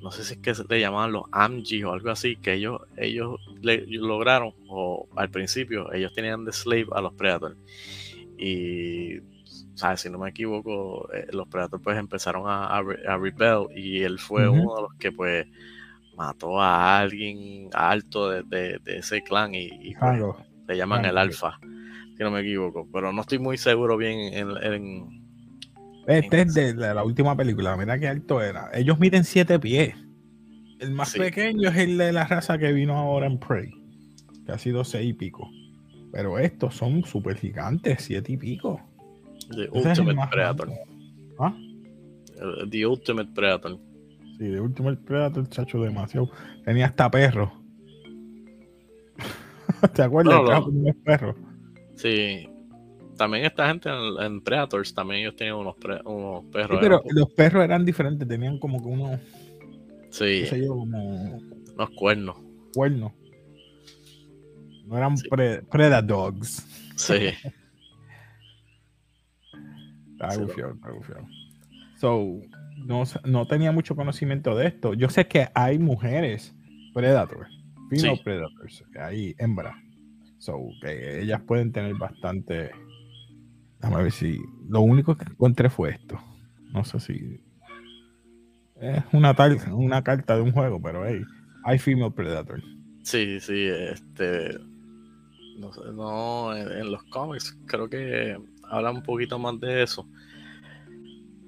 no 0.00 0.10
sé 0.10 0.24
si 0.24 0.34
es 0.34 0.40
que 0.40 0.54
se 0.54 0.64
le 0.68 0.80
llamaban 0.80 1.12
los 1.12 1.24
Amji 1.32 1.84
o 1.84 1.92
algo 1.92 2.10
así, 2.10 2.36
que 2.36 2.54
ellos, 2.54 2.80
ellos 2.96 3.38
le- 3.62 3.84
lograron, 3.88 4.52
o 4.68 5.08
al 5.16 5.30
principio, 5.30 5.92
ellos 5.92 6.12
tenían 6.14 6.44
de 6.44 6.52
slave 6.52 6.86
a 6.92 7.00
los 7.02 7.14
Predators. 7.14 7.56
Y, 8.38 9.18
¿sabes? 9.74 10.00
Si 10.00 10.10
no 10.10 10.18
me 10.18 10.30
equivoco, 10.30 11.12
eh, 11.12 11.26
los 11.32 11.48
Predators 11.48 11.82
pues 11.82 11.98
empezaron 11.98 12.44
a, 12.48 12.78
a, 12.78 12.82
y 13.74 14.02
él 14.02 14.18
fue 14.18 14.48
uno 14.48 14.76
de 14.76 14.82
los 14.82 14.94
que 14.98 15.12
pues 15.12 15.46
mató 16.16 16.60
a 16.60 16.98
alguien 17.00 17.68
alto 17.74 18.30
de, 18.30 18.42
de- 18.44 18.78
de 18.82 18.98
ese 18.98 19.22
clan 19.22 19.54
y, 19.54 19.68
y, 19.80 19.94
pues, 19.96 20.22
le 20.68 20.76
llaman 20.76 21.04
el 21.04 21.18
alfa, 21.18 21.58
si 22.16 22.22
no 22.22 22.30
me 22.30 22.40
equivoco, 22.40 22.88
pero 22.92 23.12
no 23.12 23.22
estoy 23.22 23.38
muy 23.38 23.58
seguro 23.58 23.96
bien 23.96 24.18
en, 24.34 24.50
en- 24.62 25.19
Este 26.06 26.42
es 26.42 26.54
de 26.54 26.74
la, 26.74 26.94
la 26.94 27.04
última 27.04 27.36
película. 27.36 27.76
Mira 27.76 27.98
qué 27.98 28.08
alto 28.08 28.42
era. 28.42 28.70
Ellos 28.72 28.98
miden 28.98 29.24
siete 29.24 29.58
pies. 29.58 29.94
El 30.78 30.92
más 30.92 31.10
Sí. 31.10 31.18
pequeño 31.18 31.68
es 31.68 31.76
el 31.76 31.98
de 31.98 32.12
la 32.12 32.26
raza 32.26 32.58
que 32.58 32.72
vino 32.72 32.96
ahora 32.96 33.26
en 33.26 33.38
Prey, 33.38 33.70
que 34.46 34.52
ha 34.52 34.58
sido 34.58 34.82
seis 34.84 35.10
y 35.10 35.12
pico. 35.12 35.48
Pero 36.12 36.38
estos 36.38 36.74
son 36.74 37.04
súper 37.04 37.36
gigantes, 37.36 38.02
siete 38.02 38.32
y 38.32 38.36
pico. 38.36 38.80
The 39.54 39.64
Ese 39.78 40.00
Ultimate 40.00 40.28
Predator. 40.30 40.70
¿Ah? 41.38 41.54
The 42.70 42.86
Ultimate 42.86 43.30
Predator. 43.34 43.78
Sí, 44.38 44.44
último 44.46 44.88
el 44.88 44.98
Predator, 44.98 45.48
chacho, 45.50 45.82
demasiado. 45.82 46.30
Tenía 46.64 46.86
hasta 46.86 47.10
perro. 47.10 47.52
¿Te 49.94 50.02
acuerdas? 50.02 50.34
No, 50.42 50.68
no. 50.70 50.94
Perros. 51.04 51.36
Sí. 51.96 52.48
También 53.20 53.44
esta 53.44 53.68
gente 53.68 53.90
en, 53.90 54.22
en 54.24 54.40
Predators, 54.40 54.94
también 54.94 55.20
ellos 55.20 55.36
tenían 55.36 55.56
unos, 55.56 55.76
pre- 55.76 56.00
unos 56.06 56.42
Sí, 56.44 56.50
perros. 56.52 56.78
pero 56.80 57.02
eran- 57.04 57.14
los 57.14 57.30
perros 57.34 57.64
eran 57.64 57.84
diferentes, 57.84 58.26
tenían 58.26 58.58
como 58.58 58.80
que 58.82 58.88
unos, 58.88 59.20
sí, 60.08 60.46
sé 60.46 60.58
yo, 60.64 60.68
como 60.68 61.38
unos 61.74 61.90
cuernos. 61.90 62.36
cuernos. 62.74 63.12
No 64.86 64.96
eran 64.96 65.18
Sí. 65.18 65.28
pre- 65.28 65.60
Predadogs. 65.64 66.66
Sí. 66.96 67.12
Está 70.12 70.30
Sí, 70.30 70.40
gufiado, 70.40 70.72
está 70.72 70.90
gufiado. 70.90 71.26
So, 71.98 72.40
no, 72.86 73.02
no 73.26 73.46
tenía 73.46 73.70
mucho 73.70 73.94
conocimiento 73.96 74.56
de 74.56 74.68
esto. 74.68 74.94
Yo 74.94 75.10
sé 75.10 75.26
que 75.26 75.48
hay 75.54 75.78
mujeres 75.78 76.54
Predator, 76.94 77.46
female 77.90 78.16
Sí. 78.16 78.22
Predators, 78.24 78.84
hay 78.98 79.34
hembras. 79.38 79.76
So, 80.38 80.58
que 80.80 81.20
ellas 81.22 81.42
pueden 81.42 81.70
tener 81.70 81.94
bastante. 81.96 82.70
Déjame 83.80 84.02
ver 84.02 84.12
si. 84.12 84.38
Lo 84.68 84.80
único 84.80 85.16
que 85.16 85.24
encontré 85.24 85.70
fue 85.70 85.90
esto. 85.90 86.18
No 86.72 86.84
sé 86.84 87.00
si. 87.00 87.40
Es 88.80 89.02
una, 89.12 89.34
tal, 89.34 89.58
una 89.72 90.02
carta 90.02 90.36
de 90.36 90.42
un 90.42 90.52
juego, 90.52 90.80
pero 90.80 91.06
hey, 91.06 91.20
hay 91.64 91.78
female 91.78 92.12
Predator. 92.12 92.62
Sí, 93.02 93.40
sí, 93.40 93.66
este. 93.66 94.58
No 95.58 95.72
sé, 95.72 95.80
no, 95.92 96.56
en, 96.56 96.70
en 96.72 96.90
los 96.92 97.02
cómics 97.04 97.56
creo 97.66 97.88
que 97.88 98.38
habla 98.70 98.90
un 98.90 99.02
poquito 99.02 99.38
más 99.38 99.58
de 99.60 99.82
eso. 99.82 100.06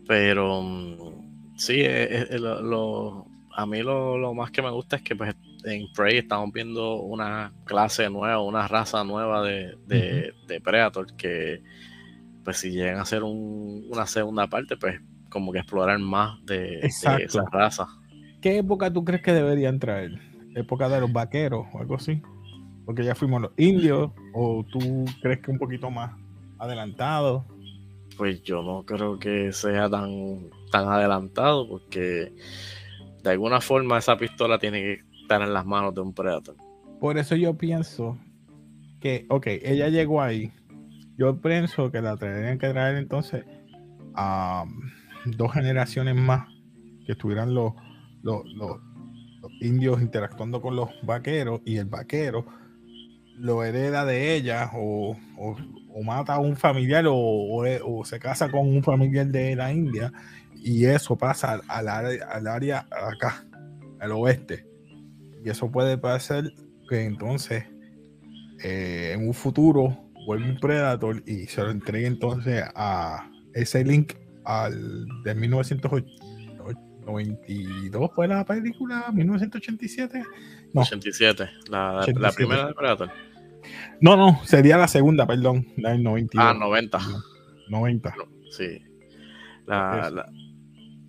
Pero 0.07 0.63
mm, 0.63 1.57
sí, 1.57 1.81
eh, 1.81 2.27
eh, 2.31 2.39
lo, 2.39 2.61
lo- 2.63 3.27
a 3.55 3.67
mí 3.67 3.83
lo, 3.83 4.17
lo 4.19 4.33
más 4.35 4.51
que 4.51 4.63
me 4.63 4.71
gusta 4.71 4.97
es 4.97 5.03
que 5.03 5.15
pues, 5.15 5.35
en 5.65 5.93
Prey 5.93 6.19
estamos 6.19 6.51
viendo 6.53 6.97
una 6.97 7.53
clase 7.65 8.09
nueva, 8.11 8.41
una 8.43 8.67
raza 8.67 9.05
nueva 9.05 9.43
de, 9.43 9.77
de, 9.87 10.33
de 10.49 10.61
Predator 10.61 11.15
que 11.17 11.63
pues 12.45 12.59
si 12.59 12.71
llegan 12.71 12.99
a 12.99 13.03
hacer 13.03 13.23
un- 13.23 13.87
una 13.91 14.07
segunda 14.07 14.47
parte, 14.49 14.77
pues 14.77 15.01
como 15.31 15.53
que 15.53 15.59
explorar 15.61 15.99
más 15.99 16.45
de, 16.45 16.57
de 17.17 17.25
esa 17.25 17.45
raza. 17.51 17.87
¿Qué 18.41 18.59
época 18.59 18.93
tú 18.93 19.05
crees 19.05 19.23
que 19.23 19.33
deberían 19.33 19.79
traer? 19.79 20.13
¿Época 20.55 20.89
de 20.89 21.01
los 21.01 21.13
vaqueros 21.13 21.67
o 21.73 21.79
algo 21.79 21.95
así? 21.95 22.21
Porque 22.85 23.05
ya 23.05 23.15
fuimos 23.15 23.41
los 23.41 23.53
indios, 23.57 24.11
o 24.35 24.65
tú 24.71 25.05
crees 25.23 25.41
que 25.41 25.51
un 25.51 25.59
poquito 25.59 25.91
más 25.91 26.13
adelantado. 26.59 27.47
Pues 28.19 28.43
yo 28.43 28.63
no 28.63 28.85
creo 28.85 29.19
que 29.19 29.53
sea 29.53 29.89
tan, 29.89 30.51
tan 30.71 30.89
adelantado 30.89 31.67
porque 31.69 32.33
de 33.23 33.31
alguna 33.31 33.61
forma 33.61 33.99
esa 33.99 34.17
pistola 34.17 34.59
tiene 34.59 34.81
que 34.83 35.01
estar 35.23 35.41
en 35.41 35.55
las 35.55 35.65
manos 35.65 35.95
de 35.95 36.01
un 36.03 36.13
Predator. 36.13 36.57
Por 37.01 37.17
eso 37.19 37.37
yo 37.37 37.57
pienso 37.57 38.19
que, 39.01 39.27
ok, 39.29 39.47
ella 39.63 39.89
llegó 39.89 40.21
ahí. 40.21 40.53
Yo 41.19 41.41
pienso 41.41 41.91
que 41.91 42.01
la 42.01 42.17
tendrían 42.17 42.59
que 42.59 42.69
traer 42.71 42.97
entonces 42.97 43.45
a 44.15 44.65
dos 45.27 45.53
generaciones 45.53 46.15
más 46.15 46.49
que 47.07 47.13
estuvieran 47.13 47.55
los, 47.55 47.73
los, 48.23 48.45
los- 48.55 48.79
indios 49.61 50.01
interactuando 50.01 50.61
con 50.63 50.75
los 50.77 50.89
vaqueros 51.03 51.61
y 51.65 51.77
el 51.77 51.87
vaquero 51.87 52.47
lo 53.39 53.65
hereda 53.65 54.05
de 54.05 54.35
ella 54.37 54.71
o, 54.75 55.17
o- 55.37 55.57
mata 56.05 56.35
a 56.35 56.39
un 56.39 56.57
familiar 56.57 57.05
o, 57.09 57.15
o- 57.17 58.05
se 58.05 58.19
casa 58.19 58.51
con 58.51 58.67
un 58.69 58.83
familiar 58.83 59.27
de 59.27 59.55
la 59.57 59.73
India 59.73 60.13
y 60.55 60.85
eso 60.85 61.17
pasa 61.17 61.53
al, 61.53 61.63
al 61.69 61.89
área, 61.89 62.27
al 62.29 62.47
área 62.47 62.87
acá, 62.91 63.45
al 64.01 64.13
oeste. 64.13 64.65
Y 65.45 65.51
eso 65.51 65.71
puede 65.71 65.99
pasar 65.99 66.45
que 66.89 67.05
entonces 67.05 67.65
eh, 68.63 69.13
en 69.15 69.27
un 69.27 69.35
futuro 69.35 70.02
vuelve 70.27 70.51
un 70.51 70.59
Predator 70.59 71.23
y 71.27 71.47
se 71.47 71.63
lo 71.63 71.71
entregue 71.71 72.07
entonces 72.07 72.65
a 72.75 73.31
ese 73.55 73.85
link 73.85 74.15
al 74.45 75.07
de 75.25 75.35
1992 75.35 78.11
fue 78.15 78.29
la 78.29 78.45
película 78.45 79.07
1987 79.13 80.23
No. 80.73 80.83
87, 80.83 81.49
la, 81.71 81.79
la- 81.79 81.93
la 81.93 82.01
87. 82.03 82.37
primera 82.37 82.67
de 82.67 82.75
Predator. 82.75 83.11
no 84.01 84.17
no 84.17 84.41
sería 84.45 84.77
la 84.77 84.89
segunda 84.89 85.27
perdón 85.27 85.67
la 85.77 85.91
del 85.91 86.03
92 86.03 86.47
Ah, 86.49 86.55
90. 86.59 86.99
90 87.69 88.15
Sí. 88.51 88.83
La, 89.67 90.11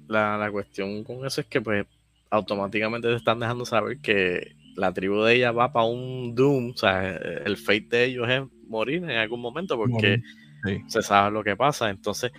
la- 0.07 0.37
la 0.37 0.51
cuestión 0.51 1.03
con 1.03 1.25
eso 1.25 1.41
es 1.41 1.47
que 1.47 1.61
pues 1.61 1.85
automáticamente 2.29 3.07
te 3.07 3.15
están 3.15 3.39
dejando 3.39 3.65
saber 3.65 3.97
que 3.99 4.55
la 4.75 4.93
tribu 4.93 5.21
de 5.23 5.35
ella 5.35 5.51
va 5.51 5.71
para 5.71 5.85
un 5.85 6.33
doom, 6.35 6.71
o 6.71 6.77
sea, 6.77 7.15
el 7.15 7.57
fate 7.57 7.87
de 7.89 8.05
ellos 8.05 8.29
es 8.29 8.41
morir 8.67 9.03
en 9.03 9.11
algún 9.11 9.41
momento 9.41 9.77
porque 9.77 10.21
sí. 10.65 10.81
se 10.87 11.01
sabe 11.01 11.31
lo 11.31 11.43
que 11.43 11.55
pasa. 11.55 11.89
Entonces, 11.89 12.31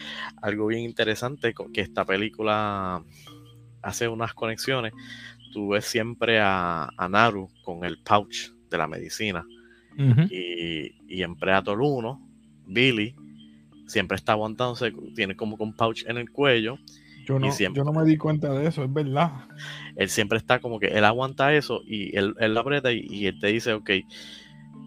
algo 0.43 0.67
bien 0.67 0.83
interesante 0.83 1.55
que 1.73 1.81
esta 1.81 2.05
película 2.05 3.03
hace 3.83 4.09
unas 4.09 4.35
conexiones. 4.35 4.93
Tú 5.53 5.69
ves 5.69 5.85
siempre 5.85 6.41
a, 6.41 6.89
a 6.97 7.09
Naru 7.09 7.49
con 7.63 7.85
el 7.85 7.99
pouch 7.99 8.51
de 8.71 8.79
la 8.79 8.89
medicina. 8.89 9.47
Y, 10.29 10.93
y 11.07 11.23
en 11.23 11.37
Predator 11.37 11.81
1, 11.81 12.29
Billy 12.67 13.15
siempre 13.87 14.17
está 14.17 14.33
aguantándose, 14.33 14.93
tiene 15.15 15.37
como 15.37 15.57
un 15.57 15.75
pouch 15.75 16.05
en 16.07 16.17
el 16.17 16.31
cuello. 16.31 16.79
Yo, 17.25 17.39
no, 17.39 17.51
siempre- 17.53 17.79
yo 17.81 17.85
no 17.85 17.93
me 17.93 18.05
di 18.05 18.17
cuenta 18.17 18.53
de 18.53 18.67
eso 18.67 18.85
es 18.85 18.93
verdad 18.93 19.47
Él 19.97 20.09
siempre 20.09 20.39
está 20.39 20.61
como 20.61 20.79
que 20.79 20.87
él 20.89 21.05
aguanta 21.05 21.55
eso 21.55 21.81
y 21.87 22.17
él, 22.17 22.35
él 22.39 22.55
la 22.55 22.61
aprieta 22.61 22.93
y, 22.93 23.07
y 23.09 23.27
él 23.27 23.39
te 23.41 23.49
dice, 23.49 23.73
ok, 23.73 23.91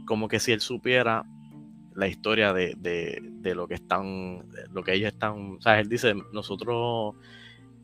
como 0.06 0.27
que 0.27 0.39
si 0.39 0.51
él 0.51 0.62
supiera 0.62 1.24
la 1.96 2.08
historia 2.08 2.53
de, 2.53 2.75
de, 2.77 3.20
de, 3.41 3.56
lo 3.56 3.67
que 3.67 3.74
están, 3.74 4.46
lo 4.72 4.84
que 4.84 4.94
ellos 4.94 5.12
están, 5.12 5.56
o 5.58 5.62
sea, 5.62 5.79
él 5.79 5.89
dice, 5.89 6.13
nosotros 6.32 7.15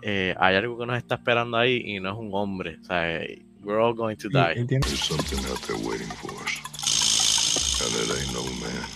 eh, 0.03 0.35
hay 0.39 0.55
algo 0.55 0.77
que 0.77 0.85
nos 0.85 0.97
está 0.97 1.15
esperando 1.15 1.57
ahí 1.57 1.81
y 1.83 1.99
no 1.99 2.11
es 2.11 2.17
un 2.17 2.29
hombre, 2.33 2.77
o 2.79 2.83
sea, 2.83 3.19
we're 3.63 3.81
all 3.81 3.95
going 3.95 4.15
to 4.17 4.29
die. 4.29 4.67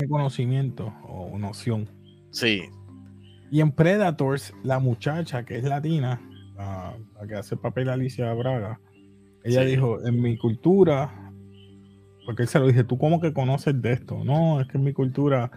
Conocimiento 0.08 0.94
o 1.04 1.38
noción. 1.38 1.88
Sí. 2.32 2.62
Y 3.50 3.62
en 3.62 3.72
Predators, 3.72 4.54
la 4.64 4.80
muchacha 4.80 5.46
que 5.46 5.58
es 5.58 5.64
latina, 5.64 6.22
la, 6.58 6.96
que 7.28 7.36
hace 7.36 7.56
el 7.56 7.62
papel 7.62 7.90
Alicia 7.90 8.34
Braga, 8.34 8.80
ella 9.44 9.62
dijo, 9.62 10.06
en 10.06 10.22
mi 10.22 10.38
cultura, 10.38 11.32
porque 12.26 12.44
él 12.44 12.48
se 12.50 12.60
lo 12.60 12.68
dice, 12.68 12.84
¿tú 12.84 12.98
cómo 12.98 13.22
que 13.22 13.32
conoces 13.32 13.82
de 13.82 13.94
esto? 13.94 14.24
No, 14.26 14.60
es 14.60 14.68
que 14.68 14.78
en 14.78 14.84
mi 14.84 14.92
cultura 14.92 15.52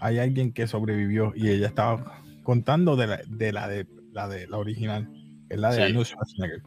hay 0.00 0.18
alguien 0.18 0.52
que 0.52 0.66
sobrevivió 0.68 1.32
y 1.34 1.48
ella 1.48 1.66
estaba 1.66 2.22
contando 2.44 2.94
de 2.96 3.06
la 3.06 3.16
de 3.28 3.52
la, 3.52 3.68
de, 3.68 3.86
la, 4.12 4.28
de, 4.28 4.46
la 4.46 4.58
original, 4.58 5.08
que 5.48 5.54
es 5.54 5.60
la 5.60 5.70
de 5.70 5.76
sí. 5.76 5.82
Arnold 5.82 6.06
Schwarzenegger. 6.06 6.62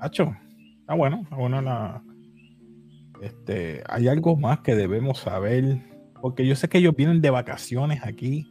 Hacho, 0.00 0.34
está 0.80 0.94
bueno, 0.94 1.20
está 1.22 1.36
bueno 1.36 1.60
la... 1.60 2.02
Este, 3.22 3.82
hay 3.88 4.08
algo 4.08 4.36
más 4.36 4.60
que 4.60 4.74
debemos 4.74 5.18
saber, 5.18 5.82
porque 6.20 6.46
yo 6.46 6.54
sé 6.54 6.68
que 6.68 6.78
ellos 6.78 6.94
vienen 6.96 7.20
de 7.20 7.30
vacaciones 7.30 8.00
aquí 8.04 8.46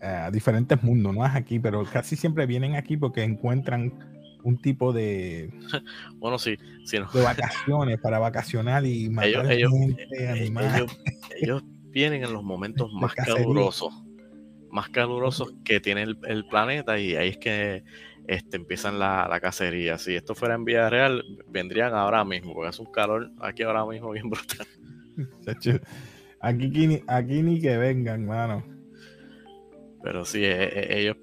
a 0.00 0.30
diferentes 0.30 0.82
mundos, 0.82 1.14
no 1.14 1.24
es 1.24 1.34
aquí, 1.34 1.58
pero 1.58 1.84
casi 1.84 2.16
siempre 2.16 2.46
vienen 2.46 2.76
aquí 2.76 2.96
porque 2.96 3.22
encuentran 3.22 3.92
un 4.42 4.58
tipo 4.58 4.92
de 4.92 5.50
bueno 6.18 6.38
sí, 6.38 6.56
sí 6.84 6.98
no. 6.98 7.10
de 7.12 7.22
vacaciones 7.22 7.98
para 7.98 8.20
vacacionar 8.20 8.86
y 8.86 9.08
matar 9.08 9.50
ellos, 9.50 9.72
gente, 9.72 10.06
ellos, 10.12 10.62
ellos, 10.62 11.00
ellos, 11.40 11.64
vienen 11.90 12.22
en 12.22 12.32
los 12.32 12.44
momentos 12.44 12.92
más 12.92 13.14
calurosos 13.14 13.92
más 14.70 14.88
calurosos 14.90 15.54
que 15.64 15.80
tiene 15.80 16.02
el, 16.02 16.18
el, 16.24 16.46
planeta 16.46 16.98
y 16.98 17.16
ahí 17.16 17.30
es 17.30 17.38
que 17.38 17.82
este, 18.28 18.56
empiezan 18.58 18.98
la, 18.98 19.26
la, 19.26 19.40
cacería. 19.40 19.96
Si 19.96 20.14
esto 20.14 20.34
fuera 20.34 20.54
en 20.54 20.64
vida 20.64 20.90
real 20.90 21.24
vendrían 21.48 21.94
ahora 21.94 22.24
mismo 22.26 22.52
porque 22.52 22.68
hace 22.68 22.82
un 22.82 22.92
calor 22.92 23.30
aquí 23.40 23.62
ahora 23.62 23.86
mismo 23.86 24.10
bien 24.10 24.28
brutal. 24.28 24.66
Aquí, 26.42 27.00
aquí 27.06 27.42
ni 27.42 27.58
que 27.58 27.78
vengan 27.78 28.26
mano 28.26 28.75
pero 30.06 30.24
sí, 30.24 30.42
ellos 30.44 31.16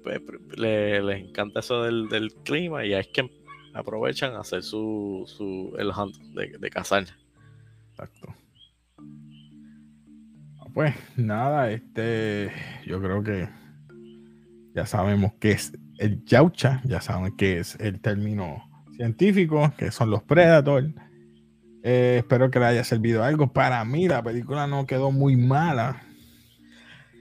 les, 0.58 1.18
encanta 1.18 1.60
eso 1.60 1.84
del, 1.84 2.10
del, 2.10 2.34
clima 2.44 2.84
y 2.84 2.92
es 2.92 3.08
que 3.08 3.30
aprovechan 3.72 4.34
a 4.34 4.40
hacer 4.40 4.62
su, 4.62 5.24
su 5.26 5.74
el 5.78 5.88
hunt 5.88 6.14
de, 6.34 6.58
de 6.58 6.68
cazar. 6.68 7.06
Exacto. 7.92 8.34
Pues 10.74 10.94
nada, 11.16 11.70
este, 11.70 12.52
yo 12.84 13.00
creo 13.00 13.22
que 13.22 13.48
ya 14.74 14.84
sabemos 14.84 15.32
qué 15.40 15.52
es 15.52 15.72
el 15.96 16.22
yaucha, 16.26 16.82
ya 16.84 17.00
saben 17.00 17.34
qué 17.38 17.60
es 17.60 17.80
el 17.80 18.02
término 18.02 18.68
científico, 18.96 19.72
que 19.78 19.92
son 19.92 20.10
los 20.10 20.22
predators. 20.24 20.88
Eh, 21.82 22.16
espero 22.18 22.50
que 22.50 22.58
le 22.58 22.66
haya 22.66 22.84
servido 22.84 23.24
algo. 23.24 23.50
Para 23.50 23.82
mí 23.86 24.08
la 24.08 24.22
película 24.22 24.66
no 24.66 24.84
quedó 24.84 25.10
muy 25.10 25.36
mala, 25.36 26.02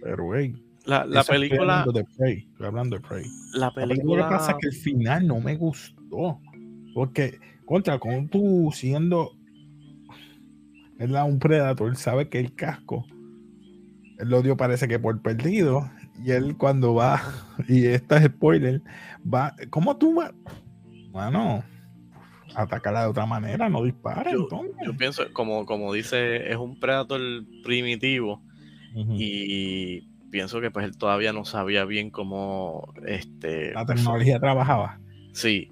pero 0.01 0.35
hey, 0.35 0.61
la, 0.85 1.05
la 1.05 1.23
película. 1.23 1.59
Estoy 1.59 1.59
hablando 1.59 1.91
de 1.91 2.05
Prey. 2.17 2.47
Estoy 2.51 2.67
hablando 2.67 2.95
de 2.95 3.01
Prey. 3.01 3.25
La 3.53 3.71
película. 3.71 4.23
Lo 4.23 4.29
que 4.29 4.35
pasa 4.35 4.51
es 4.51 4.57
que 4.59 4.67
el 4.67 4.73
final 4.73 5.27
no 5.27 5.39
me 5.39 5.55
gustó. 5.55 6.39
Porque, 6.93 7.39
contra, 7.65 7.99
como 7.99 8.27
tú 8.27 8.69
siendo 8.73 9.31
¿verdad? 10.97 11.25
un 11.25 11.39
Predator, 11.39 11.95
sabe 11.95 12.29
que 12.29 12.39
el 12.39 12.53
casco, 12.53 13.05
el 14.19 14.33
odio 14.33 14.55
parece 14.57 14.87
que 14.87 14.99
por 14.99 15.21
perdido. 15.21 15.89
Y 16.23 16.31
él 16.31 16.55
cuando 16.57 16.93
va, 16.93 17.21
y 17.67 17.85
esto 17.87 18.15
es 18.15 18.25
spoiler, 18.25 18.81
va, 19.21 19.55
¿cómo 19.69 19.97
tú 19.97 20.15
vas? 20.15 20.31
Bueno, 21.09 21.63
atacarla 22.55 23.03
de 23.03 23.07
otra 23.07 23.25
manera, 23.25 23.69
no 23.69 23.83
dispara. 23.83 24.31
Yo, 24.31 24.41
entonces. 24.41 24.75
yo 24.85 24.95
pienso, 24.95 25.23
como, 25.33 25.65
como 25.65 25.91
dice, 25.93 26.51
es 26.51 26.57
un 26.57 26.79
Predator 26.79 27.19
primitivo. 27.63 28.41
Uh 28.95 29.05
-huh. 29.05 29.15
Y 29.17 30.12
pienso 30.33 30.59
que 30.59 30.71
pues 30.71 30.83
él 30.83 30.97
todavía 30.97 31.31
no 31.31 31.45
sabía 31.45 31.85
bien 31.85 32.09
cómo 32.09 32.91
este 33.05 33.71
la 33.71 33.85
tecnología 33.85 34.39
trabajaba. 34.39 34.99
Sí, 35.31 35.71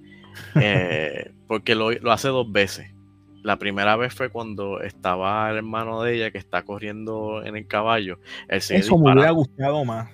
eh, 0.56 1.34
porque 1.48 1.74
lo, 1.74 1.92
lo, 1.92 2.12
hace 2.12 2.28
dos 2.28 2.50
veces. 2.52 2.94
La 3.42 3.58
primera 3.58 3.96
vez 3.96 4.14
fue 4.14 4.30
cuando 4.30 4.80
estaba 4.82 5.50
el 5.50 5.58
hermano 5.58 6.04
de 6.04 6.16
ella 6.16 6.32
que 6.32 6.38
está 6.38 6.62
corriendo 6.62 7.44
en 7.44 7.58
el 7.58 7.66
caballo. 7.66 8.20
Eso 8.50 8.76
disparando. 8.76 9.06
me 9.08 9.14
hubiera 9.14 9.32
gustado 9.32 9.84
más. 9.84 10.14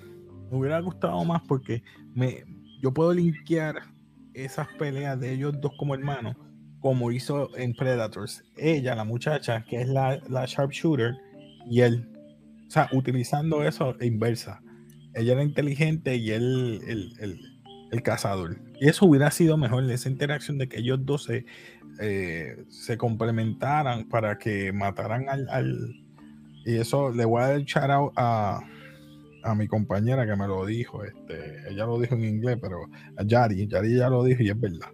Me 0.50 0.58
hubiera 0.58 0.80
gustado 0.80 1.22
más 1.26 1.42
porque 1.46 1.82
me, 2.14 2.42
yo 2.80 2.94
puedo 2.94 3.12
linkear 3.12 3.82
esas 4.32 4.68
peleas 4.78 5.20
de 5.20 5.34
ellos 5.34 5.60
dos 5.60 5.72
como 5.78 5.94
hermanos, 5.94 6.36
como 6.80 7.12
hizo 7.12 7.54
en 7.54 7.74
Predators. 7.74 8.42
Ella, 8.56 8.94
la 8.94 9.04
muchacha, 9.04 9.62
que 9.68 9.82
es 9.82 9.88
la, 9.88 10.18
la 10.26 10.46
sharpshooter, 10.46 11.12
y 11.68 11.82
él, 11.82 12.08
o 12.68 12.70
sea, 12.70 12.88
utilizando 12.92 13.62
eso 13.64 13.96
inversa. 14.00 14.60
Ella 15.14 15.32
era 15.32 15.42
inteligente 15.42 16.16
y 16.16 16.30
él 16.30 16.80
el, 16.86 17.12
el, 17.18 17.40
el, 17.90 18.02
cazador. 18.02 18.58
Y 18.78 18.88
eso 18.88 19.06
hubiera 19.06 19.30
sido 19.30 19.56
mejor, 19.56 19.90
esa 19.90 20.10
interacción 20.10 20.58
de 20.58 20.68
que 20.68 20.80
ellos 20.80 20.98
dos 21.02 21.24
se, 21.24 21.46
eh, 21.98 22.64
se 22.68 22.98
complementaran 22.98 24.06
para 24.08 24.36
que 24.36 24.70
mataran 24.72 25.30
al, 25.30 25.48
al, 25.48 25.94
Y 26.66 26.76
eso 26.76 27.10
le 27.10 27.24
voy 27.24 27.42
a 27.42 27.56
echar 27.56 27.90
a, 27.90 28.00
a, 28.16 28.60
a, 29.44 29.54
mi 29.54 29.66
compañera 29.66 30.26
que 30.26 30.36
me 30.36 30.46
lo 30.46 30.66
dijo. 30.66 31.02
Este, 31.04 31.70
ella 31.70 31.86
lo 31.86 31.98
dijo 31.98 32.16
en 32.16 32.24
inglés, 32.24 32.58
pero 32.60 32.80
a 33.16 33.24
Yari, 33.24 33.66
Yari 33.66 33.96
ya 33.96 34.10
lo 34.10 34.24
dijo 34.24 34.42
y 34.42 34.50
es 34.50 34.60
verdad. 34.60 34.90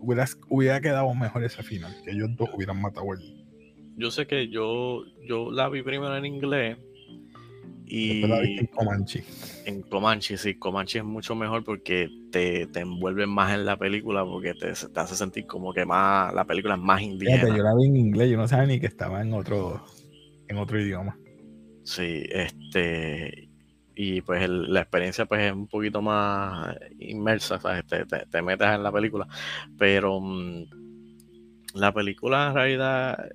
Hubiera, 0.00 0.26
hubiera 0.48 0.80
quedado 0.80 1.14
mejor 1.14 1.44
ese 1.44 1.62
final, 1.62 1.94
que 2.04 2.10
ellos 2.10 2.30
dos 2.36 2.50
hubieran 2.52 2.82
matado 2.82 3.12
el. 3.14 3.46
Yo 3.96 4.10
sé 4.10 4.26
que 4.26 4.48
yo, 4.48 5.04
yo 5.26 5.52
la 5.52 5.68
vi 5.68 5.82
primero 5.82 6.14
en 6.16 6.26
inglés 6.26 6.76
y 7.88 8.22
en 8.24 8.66
Comanche. 8.66 9.24
En 9.64 9.82
Comanche, 9.82 10.36
sí, 10.36 10.54
Comanche 10.56 10.98
es 10.98 11.04
mucho 11.04 11.36
mejor 11.36 11.62
porque 11.62 12.08
te, 12.32 12.66
te 12.66 12.80
envuelve 12.80 13.26
más 13.26 13.54
en 13.54 13.64
la 13.64 13.76
película, 13.76 14.24
porque 14.24 14.54
te, 14.54 14.72
te, 14.72 15.00
hace 15.00 15.14
sentir 15.14 15.46
como 15.46 15.72
que 15.72 15.84
más 15.84 16.34
la 16.34 16.44
película 16.44 16.74
es 16.74 16.80
más 16.80 17.00
indígena. 17.00 17.38
Fíjate, 17.38 17.56
yo 17.56 17.62
la 17.62 17.74
vi 17.76 17.86
en 17.86 17.96
inglés, 17.96 18.30
yo 18.30 18.36
no 18.36 18.48
sabía 18.48 18.66
ni 18.66 18.80
que 18.80 18.86
estaba 18.86 19.22
en 19.22 19.32
otro, 19.32 19.84
en 20.48 20.56
otro 20.56 20.80
idioma. 20.80 21.16
Sí, 21.84 22.24
este 22.30 23.48
y 23.94 24.20
pues 24.20 24.42
el, 24.42 24.72
la 24.72 24.80
experiencia 24.80 25.24
pues 25.24 25.42
es 25.42 25.52
un 25.52 25.68
poquito 25.68 26.02
más 26.02 26.76
inmersa, 26.98 27.58
¿sabes? 27.60 27.86
Te, 27.86 28.04
te, 28.04 28.26
te 28.26 28.42
metes 28.42 28.66
en 28.66 28.82
la 28.82 28.92
película, 28.92 29.26
pero 29.78 30.18
um, 30.18 30.66
la 31.72 31.92
película 31.92 32.48
en 32.48 32.54
realidad 32.54 33.28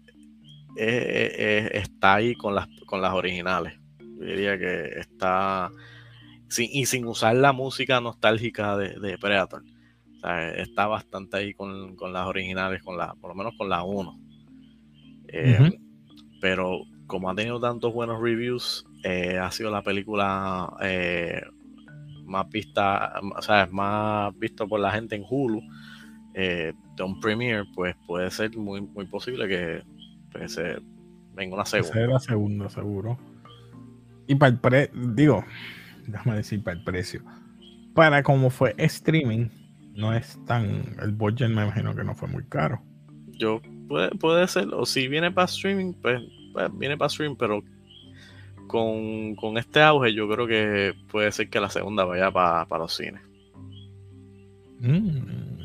es, 0.75 1.33
es, 1.37 1.71
está 1.71 2.15
ahí 2.15 2.35
con 2.35 2.53
las, 2.53 2.67
con 2.85 3.01
las 3.01 3.13
originales 3.13 3.80
yo 4.21 4.27
diría 4.27 4.57
que 4.57 4.99
está. 4.99 5.71
Sin, 6.47 6.69
y 6.71 6.85
sin 6.85 7.05
usar 7.05 7.35
la 7.35 7.53
música 7.53 8.01
nostálgica 8.01 8.75
de, 8.77 8.99
de 8.99 9.17
Predator. 9.17 9.63
O 10.17 10.19
sea, 10.19 10.51
está 10.51 10.87
bastante 10.87 11.37
ahí 11.37 11.53
con, 11.53 11.95
con, 11.95 12.11
las 12.13 12.27
originales, 12.27 12.83
con 12.83 12.97
la, 12.97 13.13
por 13.15 13.29
lo 13.29 13.35
menos 13.35 13.53
con 13.57 13.69
la 13.69 13.83
1. 13.83 14.19
Eh, 15.29 15.57
uh 15.59 15.63
-huh. 15.63 15.79
Pero 16.41 16.81
como 17.07 17.29
ha 17.29 17.35
tenido 17.35 17.59
tantos 17.59 17.93
buenos 17.93 18.21
reviews, 18.21 18.85
eh, 19.03 19.37
ha 19.37 19.51
sido 19.51 19.71
la 19.71 19.81
película 19.81 20.73
eh, 20.81 21.41
más 22.25 22.49
vista, 22.49 23.13
o 23.35 23.41
sea, 23.41 23.67
más 23.71 24.37
visto 24.37 24.67
por 24.67 24.79
la 24.79 24.91
gente 24.91 25.15
en 25.15 25.23
Hulu. 25.29 25.61
Eh, 26.33 26.73
de 26.95 27.03
un 27.03 27.19
premiere, 27.19 27.65
pues 27.75 27.95
puede 28.07 28.31
ser 28.31 28.55
muy, 28.55 28.81
muy 28.81 29.05
posible 29.05 29.47
que 29.47 29.83
pues, 30.31 30.53
se 30.53 30.77
venga 31.33 31.55
una 31.55 31.65
segunda. 31.65 31.93
Será 31.93 32.19
segunda, 32.19 32.69
seguro. 32.69 33.17
Y 34.31 34.35
para 34.35 34.53
el 34.53 34.59
pre, 34.59 34.89
digo, 34.93 35.43
déjame 36.07 36.37
decir 36.37 36.63
para 36.63 36.77
el 36.77 36.85
precio. 36.85 37.21
Para 37.93 38.23
como 38.23 38.49
fue 38.49 38.73
streaming, 38.77 39.49
no 39.93 40.13
es 40.13 40.39
tan. 40.45 40.95
El 41.01 41.11
budget 41.11 41.49
me 41.49 41.63
imagino 41.63 41.93
que 41.93 42.05
no 42.05 42.15
fue 42.15 42.29
muy 42.29 42.45
caro. 42.45 42.81
Yo 43.27 43.61
puede, 43.89 44.11
puede 44.11 44.47
ser, 44.47 44.69
o 44.73 44.85
si 44.85 45.09
viene 45.09 45.33
para 45.33 45.47
streaming, 45.47 45.91
pues, 46.01 46.21
pues 46.53 46.69
viene 46.77 46.97
para 46.97 47.07
streaming, 47.07 47.35
pero 47.35 47.61
con, 48.67 49.35
con, 49.35 49.57
este 49.57 49.81
auge, 49.81 50.13
yo 50.13 50.29
creo 50.29 50.47
que 50.47 50.93
puede 51.09 51.29
ser 51.33 51.49
que 51.49 51.59
la 51.59 51.69
segunda 51.69 52.05
vaya 52.05 52.31
para 52.31 52.65
pa 52.67 52.77
los 52.77 52.95
cines. 52.95 53.21
Mm. 54.79 55.59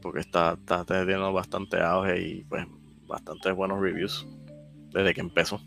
Porque 0.00 0.20
está, 0.20 0.54
está 0.54 0.86
teniendo 0.86 1.34
bastante 1.34 1.82
auge 1.82 2.18
y 2.18 2.44
pues 2.44 2.66
bastantes 3.06 3.54
buenos 3.54 3.78
reviews 3.78 4.26
desde 4.90 5.12
que 5.12 5.20
empezó. 5.20 5.60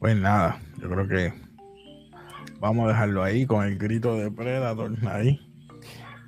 Pues 0.00 0.16
nada, 0.16 0.58
yo 0.80 0.88
creo 0.88 1.06
que 1.06 1.32
vamos 2.58 2.86
a 2.86 2.88
dejarlo 2.88 3.22
ahí 3.22 3.44
con 3.44 3.66
el 3.66 3.76
grito 3.76 4.16
de 4.16 4.30
Predator 4.30 4.96
ahí. 5.06 5.38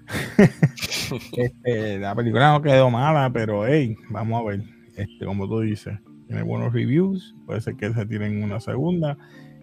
este, 1.38 1.98
la 1.98 2.14
película 2.14 2.52
no 2.52 2.61
quedó 2.61 2.90
mala, 2.90 3.30
pero 3.32 3.66
hey, 3.66 3.96
vamos 4.11 4.42
a 4.42 4.44
ver. 4.44 4.62
este, 4.94 5.24
como 5.24 5.48
tú 5.48 5.61
dices, 5.61 5.98
tiene 6.26 6.42
buenos 6.42 6.74
reviews, 6.74 7.35
puede 7.46 7.62
ser 7.62 7.76
que 7.76 7.90
se 7.94 8.04
tiren 8.04 8.44
una 8.44 8.61
segunda. 8.61 9.16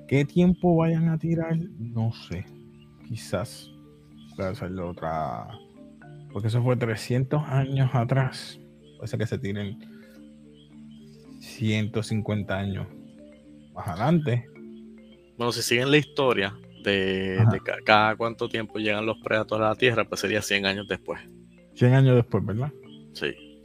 ¿Qué 0.07 0.25
tiempo 0.25 0.75
vayan 0.75 1.09
a 1.09 1.19
tirar? 1.19 1.55
No 1.77 2.11
sé. 2.11 2.47
Quizás 3.07 3.69
pueda 4.35 4.49
hacerlo 4.49 4.89
otra. 4.89 5.49
Porque 6.33 6.47
eso 6.47 6.63
fue 6.63 6.75
300 6.75 7.43
años 7.47 7.91
atrás. 7.93 8.59
Puede 8.97 9.07
ser 9.07 9.19
que 9.19 9.27
se 9.27 9.37
tiren 9.37 9.77
150 11.41 12.57
años 12.57 12.87
más 13.79 13.87
adelante. 13.87 14.45
Bueno, 15.37 15.51
si 15.51 15.61
siguen 15.61 15.91
la 15.91 15.97
historia 15.97 16.53
de, 16.83 17.39
cada 17.85 18.15
cuánto 18.15 18.49
tiempo 18.49 18.77
llegan 18.77 19.05
los 19.05 19.17
predatores 19.19 19.65
a 19.65 19.69
la 19.69 19.75
Tierra, 19.75 20.05
pues 20.05 20.21
sería 20.21 20.41
100 20.41 20.65
años 20.65 20.87
después. 20.87 21.21
100 21.75 21.93
años 21.93 22.15
después, 22.15 22.45
¿verdad? 22.45 22.71
Sí. 23.13 23.61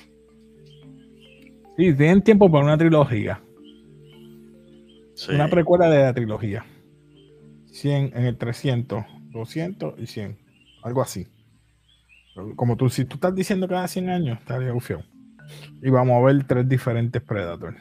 Sí, 1.77 1.95
tienen 1.95 2.23
tiempo 2.23 2.51
para 2.51 2.65
una 2.65 2.79
trilogía. 2.79 3.41
Una 5.29 5.49
precuela 5.49 5.89
de 5.89 6.03
la 6.03 6.15
trilogía. 6.15 6.65
100 7.67 8.13
en 8.15 8.25
el 8.25 8.37
300, 8.37 9.05
200 9.31 9.95
y 9.99 10.07
100. 10.07 10.39
Algo 10.83 11.03
así. 11.03 11.27
Como 12.57 12.77
tú, 12.77 12.89
si 12.89 13.05
tú 13.05 13.17
estás 13.17 13.35
diciendo 13.35 13.67
cada 13.67 13.89
100 13.89 14.09
años, 14.11 14.39
estaría 14.39 14.73
ufio. 14.73 15.03
Y 15.83 15.91
vamos 15.91 16.17
a 16.17 16.25
ver 16.25 16.45
tres 16.47 16.69
diferentes 16.69 17.21
Predators. 17.23 17.77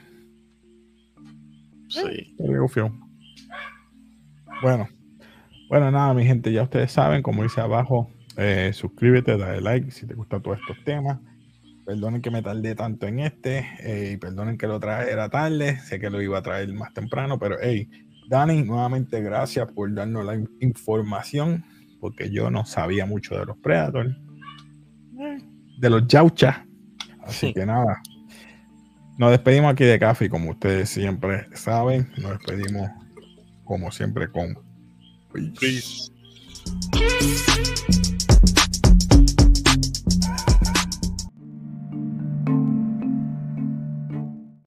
Sí. 2.02 2.36
Bueno. 4.62 4.88
Bueno, 5.70 5.90
nada, 5.90 6.14
mi 6.14 6.26
gente, 6.26 6.52
ya 6.52 6.64
ustedes 6.64 6.92
saben, 6.92 7.24
como 7.24 7.42
dice 7.42 7.60
abajo, 7.60 8.12
eh, 8.38 8.72
suscríbete, 8.74 9.38
dale 9.38 9.62
like 9.62 9.92
si 9.92 10.06
te 10.06 10.14
gustan 10.14 10.42
todos 10.42 10.60
estos 10.60 10.84
temas. 10.84 11.20
Perdonen 11.86 12.22
que 12.22 12.32
me 12.32 12.42
tardé 12.42 12.76
tanto 12.76 13.08
en 13.08 13.20
este 13.20 13.68
eh, 13.80 14.12
y 14.14 14.18
perdonen 14.18 14.58
que 14.58 14.68
lo 14.68 14.80
era 14.82 15.30
tarde. 15.30 15.80
Sé 15.80 16.00
que 16.00 16.10
lo 16.10 16.22
iba 16.22 16.38
a 16.38 16.42
traer 16.42 16.72
más 16.74 16.94
temprano, 16.94 17.40
pero 17.40 17.58
hey, 17.62 17.90
Dani, 18.30 18.64
nuevamente 18.64 19.22
gracias 19.22 19.72
por 19.72 19.94
darnos 19.94 20.26
la 20.26 20.40
información, 20.60 21.66
porque 22.00 22.30
yo 22.30 22.50
no 22.50 22.66
sabía 22.66 23.06
mucho 23.06 23.38
de 23.38 23.46
los 23.46 23.58
Predators, 23.58 24.16
de 25.78 25.90
los 25.90 26.08
Yauchas. 26.08 26.58
Así 27.24 27.54
que 27.54 27.66
nada, 27.66 28.02
nos 29.18 29.32
despedimos 29.32 29.72
aquí 29.72 29.84
de 29.84 30.00
Café, 30.00 30.30
como 30.30 30.52
ustedes 30.52 30.90
siempre 30.90 31.48
saben. 31.54 32.12
Nos 32.18 32.40
despedimos, 32.40 32.90
como 33.64 33.92
siempre, 33.92 34.30
con 34.30 34.58
peace. 35.32 36.12